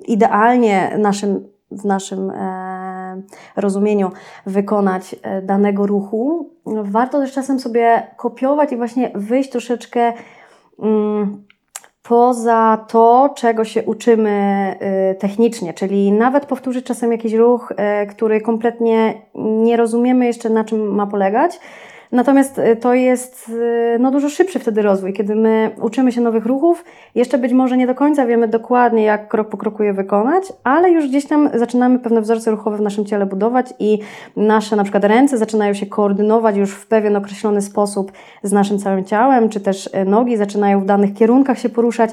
idealnie 0.08 0.98
naszym, 0.98 1.48
w 1.72 1.86
naszym 1.86 2.30
e, 2.30 3.22
rozumieniu 3.56 4.12
wykonać 4.46 5.16
e, 5.22 5.42
danego 5.42 5.88
ruchu. 5.88 6.50
Warto 6.66 7.20
też 7.20 7.32
czasem 7.32 7.60
sobie 7.60 8.08
kopiować 8.18 8.72
i 8.72 8.78
właśnie 8.78 9.12
wyjść 9.16 9.50
troszeczkę 9.50 10.14
mm, 10.80 11.44
poza 12.04 12.86
to, 12.88 13.34
czego 13.36 13.66
się 13.66 13.84
uczymy 13.84 14.76
y, 15.12 15.16
technicznie, 15.16 15.74
czyli 15.74 16.12
nawet 16.12 16.46
powtórzyć 16.46 16.86
czasem 16.86 17.12
jakiś 17.12 17.34
ruch, 17.34 17.72
y, 17.72 18.08
który 18.08 18.42
kompletnie 18.42 19.22
nie 19.36 19.78
rozumiemy 19.78 20.26
jeszcze 20.26 20.50
na 20.50 20.64
czym 20.64 20.96
ma 20.96 21.08
polegać. 21.08 21.60
Natomiast 22.12 22.60
y, 22.60 22.76
to 22.76 22.94
jest 22.94 23.50
y, 23.50 23.98
no, 24.00 24.12
dużo 24.12 24.30
szybszy 24.30 24.60
wtedy 24.60 24.82
rozwój, 24.82 25.14
kiedy 25.14 25.36
my 25.36 25.72
uczymy 25.82 26.12
się 26.12 26.22
nowych 26.22 26.46
ruchów. 26.46 26.84
Jeszcze 27.16 27.38
być 27.38 27.54
może 27.54 27.78
nie 27.78 27.88
do 27.88 27.96
końca 27.96 28.26
wiemy 28.26 28.48
dokładnie, 28.48 29.04
jak 29.04 29.28
krok 29.28 29.50
po 29.50 29.58
kroku 29.58 29.84
je 29.84 29.94
wykonać, 29.94 30.44
ale 30.64 30.92
już 30.92 31.08
gdzieś 31.08 31.26
tam 31.26 31.50
zaczynamy 31.54 32.00
pewne 32.00 32.22
wzorce 32.22 32.52
ruchowe 32.52 32.78
w 32.78 32.82
naszym 32.82 33.06
ciele 33.06 33.26
budować 33.26 33.74
i 33.80 34.00
nasze 34.36 34.76
na 34.76 34.84
przykład 34.84 35.04
ręce 35.04 35.38
zaczynają 35.38 35.74
się 35.74 35.86
koordynować 35.86 36.58
już 36.58 36.72
w 36.72 36.88
pewien 36.88 37.16
określony 37.16 37.62
sposób 37.62 38.12
z 38.44 38.52
naszym 38.52 38.80
całym 38.80 39.06
ciałem, 39.06 39.50
czy 39.50 39.60
też 39.60 39.90
e, 39.94 40.06
nogi 40.06 40.38
zaczynają 40.38 40.80
w 40.80 40.86
danych 40.86 41.14
kierunkach 41.14 41.60
się 41.60 41.70
poruszać. 41.70 42.12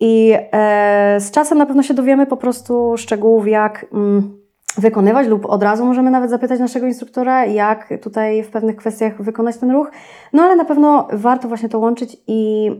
I 0.00 0.32
e, 0.52 1.16
z 1.20 1.30
czasem 1.30 1.58
na 1.58 1.66
pewno 1.66 1.82
się 1.82 1.94
dowiemy 1.94 2.26
po 2.26 2.36
prostu 2.36 2.94
szczegółów, 2.96 3.48
jak 3.48 3.86
mm, 3.92 4.45
wykonywać, 4.78 5.26
lub 5.26 5.46
od 5.46 5.62
razu 5.62 5.86
możemy 5.86 6.10
nawet 6.10 6.30
zapytać 6.30 6.60
naszego 6.60 6.86
instruktora, 6.86 7.44
jak 7.44 7.94
tutaj 8.02 8.42
w 8.42 8.50
pewnych 8.50 8.76
kwestiach 8.76 9.22
wykonać 9.22 9.56
ten 9.56 9.70
ruch. 9.70 9.90
No 10.32 10.42
ale 10.42 10.56
na 10.56 10.64
pewno 10.64 11.08
warto 11.12 11.48
właśnie 11.48 11.68
to 11.68 11.78
łączyć 11.78 12.16
i 12.26 12.70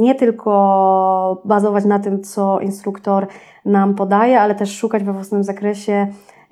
nie 0.00 0.14
tylko 0.14 1.42
bazować 1.44 1.84
na 1.84 1.98
tym, 1.98 2.22
co 2.22 2.60
instruktor 2.60 3.26
nam 3.64 3.94
podaje, 3.94 4.40
ale 4.40 4.54
też 4.54 4.76
szukać 4.76 5.04
we 5.04 5.12
własnym 5.12 5.44
zakresie 5.44 6.06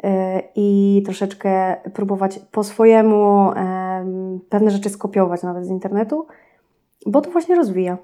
e, 0.05 0.43
i 0.57 1.03
troszeczkę 1.05 1.77
próbować 1.95 2.39
po 2.39 2.65
swojemu 2.65 3.53
em, 3.53 4.41
pewne 4.49 4.71
rzeczy 4.71 4.91
skopiować 4.91 5.43
nawet 5.43 5.67
z 5.67 5.71
internetu, 5.71 6.27
bo 7.07 7.21
to 7.21 7.31
właśnie 7.31 7.55
rozwija. 7.55 7.99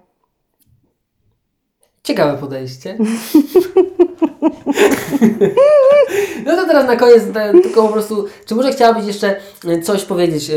Ciekawe 2.05 2.39
podejście. 2.39 2.99
no 6.47 6.57
to 6.57 6.67
teraz 6.67 6.87
na 6.87 6.97
koniec 6.97 7.23
e, 7.35 7.53
tylko 7.53 7.83
po 7.83 7.93
prostu, 7.93 8.27
czy 8.47 8.55
może 8.55 8.73
chciałabyś 8.73 9.07
jeszcze 9.07 9.37
e, 9.67 9.83
coś 9.83 10.05
powiedzieć 10.05 10.51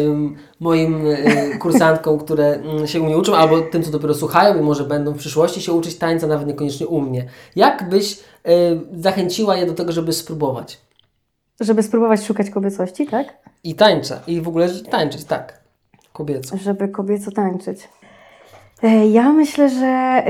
moim 0.59 1.07
e, 1.07 1.57
kursantkom, 1.57 2.19
które 2.19 2.53
mm, 2.53 2.87
się 2.87 3.01
u 3.01 3.05
mnie 3.05 3.17
uczą, 3.17 3.35
albo 3.35 3.61
tym, 3.61 3.83
co 3.83 3.91
dopiero 3.91 4.13
słuchają 4.13 4.57
i 4.57 4.61
może 4.61 4.83
będą 4.83 5.11
w 5.11 5.17
przyszłości 5.17 5.61
się 5.61 5.73
uczyć 5.73 5.95
tańca, 5.95 6.27
nawet 6.27 6.47
niekoniecznie 6.47 6.87
u 6.87 7.01
mnie. 7.01 7.25
Jak 7.55 7.89
byś 7.89 8.19
zachęciła 8.93 9.57
je 9.57 9.65
do 9.65 9.73
tego, 9.73 9.91
żeby 9.91 10.13
spróbować? 10.13 10.81
Żeby 11.59 11.83
spróbować 11.83 12.23
szukać 12.25 12.49
kobiecości, 12.49 13.07
tak? 13.07 13.27
I 13.63 13.75
tańca, 13.75 14.19
i 14.27 14.41
w 14.41 14.47
ogóle 14.47 14.69
tańczyć, 14.69 15.23
tak. 15.23 15.59
Kobieco. 16.13 16.57
Żeby 16.57 16.87
kobieco 16.87 17.31
tańczyć. 17.31 17.79
E, 18.83 19.07
Ja 19.07 19.33
myślę, 19.33 19.69
że 19.69 20.23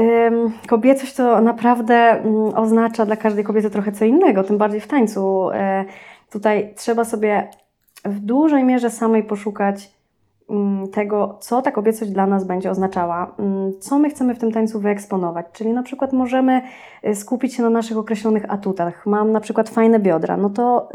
kobiecość 0.67 1.13
to 1.13 1.41
naprawdę 1.41 1.95
mm, 1.95 2.35
oznacza 2.55 3.05
dla 3.05 3.15
każdej 3.15 3.43
kobiety 3.43 3.69
trochę 3.69 3.91
co 3.91 4.05
innego, 4.05 4.43
tym 4.43 4.57
bardziej 4.57 4.81
w 4.81 4.87
tańcu. 4.87 5.49
E, 5.53 5.85
Tutaj 6.31 6.73
trzeba 6.75 7.05
sobie 7.05 7.47
w 8.05 8.19
dużej 8.19 8.63
mierze 8.63 8.89
samej 8.89 9.23
poszukać 9.23 9.91
mm, 10.49 10.87
tego, 10.87 11.37
co 11.39 11.61
ta 11.61 11.71
kobiecość 11.71 12.11
dla 12.11 12.27
nas 12.27 12.43
będzie 12.43 12.71
oznaczała, 12.71 13.35
mm, 13.39 13.73
co 13.79 13.99
my 13.99 14.09
chcemy 14.09 14.35
w 14.35 14.39
tym 14.39 14.51
tańcu 14.51 14.79
wyeksponować. 14.79 15.45
Czyli 15.53 15.73
na 15.73 15.83
przykład 15.83 16.13
możemy 16.13 16.61
y, 17.07 17.15
skupić 17.15 17.53
się 17.53 17.63
na 17.63 17.69
naszych 17.69 17.97
określonych 17.97 18.51
atutach. 18.51 19.05
Mam 19.05 19.31
na 19.31 19.39
przykład 19.39 19.69
fajne 19.69 19.99
biodra, 19.99 20.37
no 20.37 20.49
to 20.49 20.89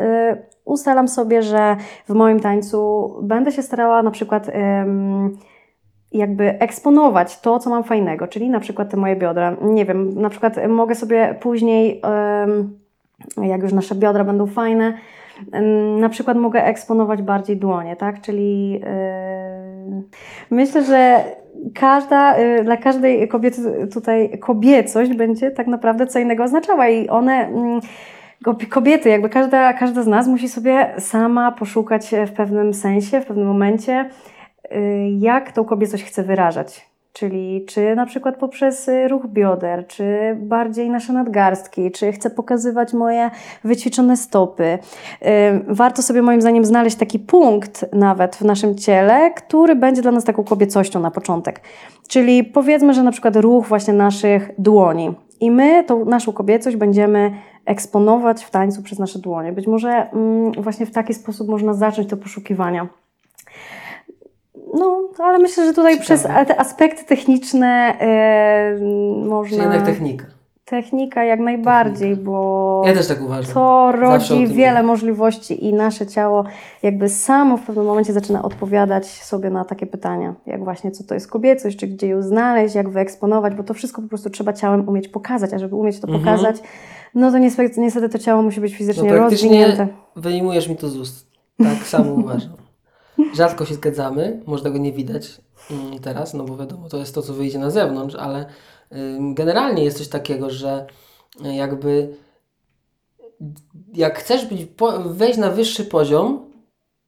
ustalam 0.64 1.08
sobie, 1.08 1.42
że 1.42 1.76
w 2.08 2.14
moim 2.14 2.40
tańcu 2.40 3.10
będę 3.22 3.52
się 3.52 3.62
starała 3.62 4.02
na 4.02 4.10
przykład 4.10 4.50
jakby 6.14 6.58
eksponować 6.58 7.40
to, 7.40 7.58
co 7.58 7.70
mam 7.70 7.84
fajnego, 7.84 8.28
czyli 8.28 8.50
na 8.50 8.60
przykład 8.60 8.90
te 8.90 8.96
moje 8.96 9.16
biodra. 9.16 9.56
Nie 9.62 9.84
wiem, 9.84 10.20
na 10.20 10.30
przykład 10.30 10.68
mogę 10.68 10.94
sobie 10.94 11.34
później, 11.40 12.02
jak 13.42 13.62
już 13.62 13.72
nasze 13.72 13.94
biodra 13.94 14.24
będą 14.24 14.46
fajne, 14.46 14.92
na 16.00 16.08
przykład 16.08 16.36
mogę 16.36 16.64
eksponować 16.64 17.22
bardziej 17.22 17.56
dłonie, 17.56 17.96
tak? 17.96 18.20
Czyli 18.20 18.80
myślę, 20.50 20.84
że 20.84 21.24
każda, 21.74 22.38
y, 22.38 22.64
dla 22.64 22.76
każdej 22.76 23.28
kobiety 23.28 23.88
tutaj 23.92 24.38
kobiecość 24.38 25.12
będzie 25.14 25.50
tak 25.50 25.66
naprawdę 25.66 26.06
co 26.06 26.18
innego 26.18 26.44
oznaczała 26.44 26.88
i 26.88 27.08
one 27.08 27.32
mm, 27.32 27.80
Kob- 28.44 28.68
Kobiety, 28.68 29.08
jakby 29.08 29.28
każda, 29.28 29.72
każda 29.72 30.02
z 30.02 30.06
nas 30.06 30.26
musi 30.26 30.48
sobie 30.48 30.94
sama 30.98 31.52
poszukać 31.52 32.10
w 32.26 32.32
pewnym 32.32 32.74
sensie, 32.74 33.20
w 33.20 33.26
pewnym 33.26 33.46
momencie, 33.46 34.10
jak 35.18 35.52
tą 35.52 35.64
kobiecość 35.64 36.04
chce 36.04 36.22
wyrażać. 36.22 36.92
Czyli 37.12 37.64
czy 37.68 37.96
na 37.96 38.06
przykład 38.06 38.36
poprzez 38.36 38.88
y, 38.88 39.08
ruch 39.08 39.26
bioder, 39.26 39.86
czy 39.86 40.36
bardziej 40.40 40.90
nasze 40.90 41.12
nadgarstki, 41.12 41.90
czy 41.90 42.12
chcę 42.12 42.30
pokazywać 42.30 42.92
moje 42.92 43.30
wyćwiczone 43.64 44.16
stopy. 44.16 44.64
Ym, 44.64 45.64
Warto 45.68 46.02
sobie 46.02 46.22
moim 46.22 46.40
zdaniem 46.40 46.64
znaleźć 46.64 46.96
taki 46.96 47.18
punkt 47.18 47.86
nawet 47.92 48.36
w 48.36 48.42
naszym 48.42 48.74
ciele, 48.74 49.30
który 49.30 49.76
będzie 49.76 50.02
dla 50.02 50.12
nas 50.12 50.24
taką 50.24 50.44
kobiecością 50.44 51.00
na 51.00 51.10
początek. 51.10 51.60
Czyli 52.08 52.44
powiedzmy, 52.44 52.94
że 52.94 53.02
na 53.02 53.12
przykład 53.12 53.36
ruch 53.36 53.66
właśnie 53.66 53.94
naszych 53.94 54.50
dłoni. 54.58 55.14
I 55.40 55.50
my 55.50 55.84
tą 55.84 56.04
naszą 56.04 56.32
kobiecość 56.32 56.76
będziemy 56.76 57.30
eksponować 57.64 58.44
w 58.44 58.50
tańcu 58.50 58.82
przez 58.82 58.98
nasze 58.98 59.18
dłonie. 59.18 59.52
Być 59.52 59.66
może 59.66 60.10
mm, 60.10 60.52
właśnie 60.52 60.86
w 60.86 60.90
taki 60.90 61.14
sposób 61.14 61.48
można 61.48 61.74
zacząć 61.74 62.08
te 62.08 62.16
poszukiwania. 62.16 62.88
No, 64.72 65.08
ale 65.18 65.38
myślę, 65.38 65.66
że 65.66 65.74
tutaj 65.74 65.92
Ciekawe. 65.92 66.04
przez 66.04 66.22
te 66.48 66.60
aspekty 66.60 67.04
techniczne 67.04 67.94
Czy 68.78 68.84
można. 69.28 69.62
jednak 69.62 69.82
technika? 69.86 70.24
Technika 70.64 71.24
jak 71.24 71.40
najbardziej, 71.40 72.16
bo 72.16 72.82
Ja 72.86 72.94
też 72.94 73.08
tak 73.08 73.22
uważam. 73.22 73.54
to 73.54 73.92
rodzi 73.92 74.46
wiele 74.46 74.72
mówię. 74.72 74.82
możliwości 74.82 75.64
i 75.66 75.74
nasze 75.74 76.06
ciało 76.06 76.44
jakby 76.82 77.08
samo 77.08 77.56
w 77.56 77.62
pewnym 77.62 77.84
momencie 77.86 78.12
zaczyna 78.12 78.42
odpowiadać 78.42 79.06
sobie 79.06 79.50
na 79.50 79.64
takie 79.64 79.86
pytania, 79.86 80.34
jak 80.46 80.64
właśnie 80.64 80.90
co 80.90 81.04
to 81.04 81.14
jest 81.14 81.28
kobiecość, 81.30 81.76
czy 81.76 81.86
gdzie 81.86 82.06
ją 82.08 82.22
znaleźć, 82.22 82.74
jak 82.74 82.88
wyeksponować, 82.88 83.54
bo 83.54 83.62
to 83.62 83.74
wszystko 83.74 84.02
po 84.02 84.08
prostu 84.08 84.30
trzeba 84.30 84.52
ciałem 84.52 84.88
umieć 84.88 85.08
pokazać, 85.08 85.52
a 85.54 85.58
żeby 85.58 85.76
umieć 85.76 86.00
to 86.00 86.06
Mhm. 86.08 86.24
pokazać, 86.24 86.56
no 87.14 87.30
to 87.30 87.38
niestety, 87.38 87.80
niestety 87.80 88.08
to 88.08 88.18
ciało 88.18 88.42
musi 88.42 88.60
być 88.60 88.74
fizycznie 88.76 89.10
No 89.10 89.16
rozwinięte. 89.16 89.88
wyjmujesz 90.16 90.68
mi 90.68 90.76
to 90.76 90.88
z 90.88 90.96
ust. 90.96 91.26
Tak 91.58 91.86
samo 91.86 92.12
uważam. 92.22 92.52
Rzadko 93.34 93.64
się 93.64 93.74
zgadzamy, 93.74 94.40
może 94.46 94.62
tego 94.62 94.78
nie 94.78 94.92
widać 94.92 95.40
mm, 95.70 95.98
teraz, 95.98 96.34
no 96.34 96.44
bo 96.44 96.56
wiadomo, 96.56 96.88
to 96.88 96.96
jest 96.96 97.14
to, 97.14 97.22
co 97.22 97.34
wyjdzie 97.34 97.58
na 97.58 97.70
zewnątrz, 97.70 98.14
ale 98.14 98.46
generalnie 99.34 99.84
jest 99.84 99.98
coś 99.98 100.08
takiego, 100.08 100.50
że 100.50 100.86
y, 101.46 101.54
jakby 101.54 102.16
jak 103.94 104.18
chcesz 104.18 104.46
być, 104.46 104.66
wejść 105.06 105.38
na 105.38 105.50
wyższy 105.50 105.84
poziom, 105.84 106.52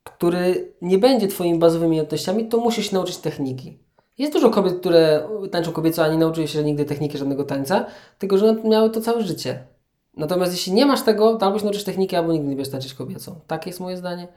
który 0.04 0.72
nie 0.82 0.98
będzie 0.98 1.28
Twoimi 1.28 1.58
bazowymi 1.58 1.88
umiejętnościami, 1.88 2.48
to 2.48 2.58
musisz 2.58 2.90
się 2.90 2.94
nauczyć 2.94 3.16
techniki. 3.16 3.78
Jest 4.18 4.32
dużo 4.32 4.50
kobiet, 4.50 4.80
które 4.80 5.28
tańczą 5.50 5.72
kobieco, 5.72 6.04
a 6.04 6.08
nie 6.08 6.18
nauczyły 6.18 6.48
się 6.48 6.62
nigdy 6.62 6.84
techniki 6.84 7.18
żadnego 7.18 7.44
tańca, 7.44 7.86
tylko 8.18 8.38
że 8.38 8.54
miały 8.64 8.90
to 8.90 9.00
całe 9.00 9.22
życie. 9.22 9.66
Natomiast 10.16 10.52
jeśli 10.52 10.72
nie 10.72 10.86
masz 10.86 11.02
tego, 11.02 11.36
to 11.36 11.46
albo 11.46 11.58
się 11.58 11.64
nauczysz 11.64 11.84
techniki, 11.84 12.16
albo 12.16 12.32
nigdy 12.32 12.48
nie 12.48 12.56
będziesz 12.56 12.72
tańczyć 12.72 12.94
kobiecą. 12.94 13.40
Tak 13.46 13.66
jest 13.66 13.80
moje 13.80 13.96
zdanie. 13.96 14.28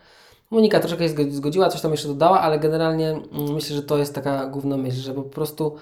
Monika 0.52 0.80
troszeczkę 0.80 1.08
się 1.10 1.16
zgo- 1.16 1.32
zgodziła, 1.32 1.70
coś 1.70 1.82
tam 1.82 1.92
jeszcze 1.92 2.08
dodała, 2.08 2.42
ale 2.42 2.60
generalnie 2.60 3.10
mm, 3.10 3.54
myślę, 3.54 3.76
że 3.76 3.84
to 3.84 3.98
jest 3.98 4.16
taka 4.16 4.48
główna 4.48 4.78
myśl, 4.78 4.98
że 4.98 5.14
po 5.14 5.24
prostu 5.24 5.76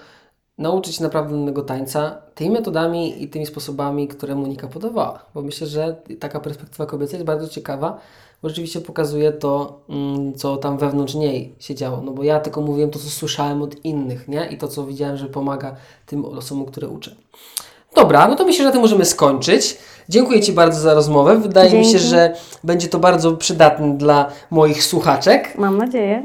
nauczyć 0.58 0.96
się 0.96 1.02
naprawdę 1.02 1.36
innego 1.36 1.62
tańca 1.62 2.22
tymi 2.34 2.50
metodami 2.50 3.22
i 3.22 3.28
tymi 3.28 3.46
sposobami, 3.46 4.08
które 4.08 4.34
Monika 4.34 4.68
podawała. 4.68 5.24
Bo 5.34 5.42
myślę, 5.42 5.66
że 5.66 5.96
taka 6.20 6.40
perspektywa 6.40 6.86
kobieca 6.86 7.16
jest 7.16 7.26
bardzo 7.26 7.48
ciekawa, 7.48 8.00
bo 8.42 8.48
rzeczywiście 8.48 8.80
pokazuje 8.80 9.32
to, 9.32 9.80
mm, 9.88 10.34
co 10.34 10.56
tam 10.56 10.78
wewnątrz 10.78 11.14
niej 11.14 11.54
się 11.58 11.74
działo. 11.74 12.02
No 12.02 12.12
bo 12.12 12.22
ja 12.22 12.40
tylko 12.40 12.60
mówiłem 12.60 12.90
to, 12.90 12.98
co 12.98 13.10
słyszałem 13.10 13.62
od 13.62 13.84
innych, 13.84 14.28
nie? 14.28 14.46
I 14.46 14.58
to, 14.58 14.68
co 14.68 14.86
widziałem, 14.86 15.16
że 15.16 15.26
pomaga 15.26 15.76
tym 16.06 16.24
osobom, 16.24 16.66
które 16.66 16.88
uczę. 16.88 17.16
Dobra, 17.96 18.28
no 18.28 18.36
to 18.36 18.44
myślę, 18.44 18.58
że 18.58 18.64
na 18.64 18.72
tym 18.72 18.80
możemy 18.80 19.04
skończyć. 19.04 19.78
Dziękuję 20.08 20.40
Ci 20.40 20.52
bardzo 20.52 20.80
za 20.80 20.94
rozmowę. 20.94 21.36
Wydaje 21.36 21.78
mi 21.78 21.84
się, 21.84 21.90
Dzięki. 21.90 22.06
że 22.06 22.34
będzie 22.64 22.88
to 22.88 22.98
bardzo 22.98 23.32
przydatne 23.32 23.96
dla 23.96 24.30
moich 24.50 24.84
słuchaczek. 24.84 25.58
Mam 25.58 25.78
nadzieję. 25.78 26.22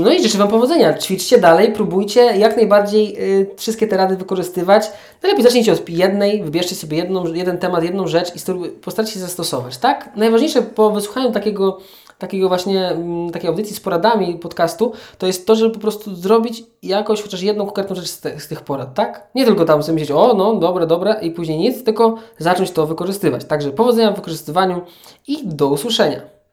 No 0.00 0.12
i 0.12 0.22
życzę 0.22 0.38
Wam 0.38 0.48
powodzenia. 0.48 0.98
Ćwiczcie 0.98 1.38
dalej, 1.38 1.72
próbujcie 1.72 2.20
jak 2.20 2.56
najbardziej 2.56 3.16
y, 3.40 3.46
wszystkie 3.56 3.86
te 3.86 3.96
rady 3.96 4.16
wykorzystywać. 4.16 4.90
Najlepiej 5.22 5.44
zacznijcie 5.44 5.72
od 5.72 5.88
jednej, 5.88 6.42
wybierzcie 6.42 6.74
sobie 6.74 6.96
jedną, 6.96 7.34
jeden 7.34 7.58
temat, 7.58 7.84
jedną 7.84 8.06
rzecz 8.06 8.28
i 8.36 8.38
postarajcie 8.82 9.14
się 9.14 9.20
zastosować, 9.20 9.78
tak? 9.78 10.10
Najważniejsze 10.16 10.62
po 10.62 10.90
wysłuchaniu 10.90 11.32
takiego, 11.32 11.78
takiego 12.18 12.48
właśnie, 12.48 12.88
mm, 12.88 13.30
takiej 13.30 13.48
audycji 13.48 13.76
z 13.76 13.80
poradami 13.80 14.34
podcastu, 14.34 14.92
to 15.18 15.26
jest 15.26 15.46
to, 15.46 15.54
żeby 15.54 15.74
po 15.74 15.80
prostu 15.80 16.14
zrobić 16.14 16.64
jakoś 16.82 17.22
chociaż 17.22 17.42
jedną 17.42 17.64
konkretną 17.64 17.96
rzecz 17.96 18.08
z, 18.08 18.20
te, 18.20 18.40
z 18.40 18.48
tych 18.48 18.60
porad, 18.60 18.94
tak? 18.94 19.28
Nie 19.34 19.44
tylko 19.44 19.64
tam 19.64 19.82
sobie 19.82 19.94
myśleć, 19.94 20.10
o 20.10 20.34
no, 20.34 20.54
dobre, 20.54 20.86
dobre 20.86 21.16
i 21.22 21.30
później 21.30 21.58
nic, 21.58 21.84
tylko 21.84 22.14
zacząć 22.38 22.70
to 22.70 22.86
wykorzystywać. 22.86 23.44
Także 23.44 23.70
powodzenia 23.70 24.12
w 24.12 24.16
wykorzystywaniu 24.16 24.80
i 25.26 25.48
do 25.48 25.66
usłyszenia. 25.66 26.35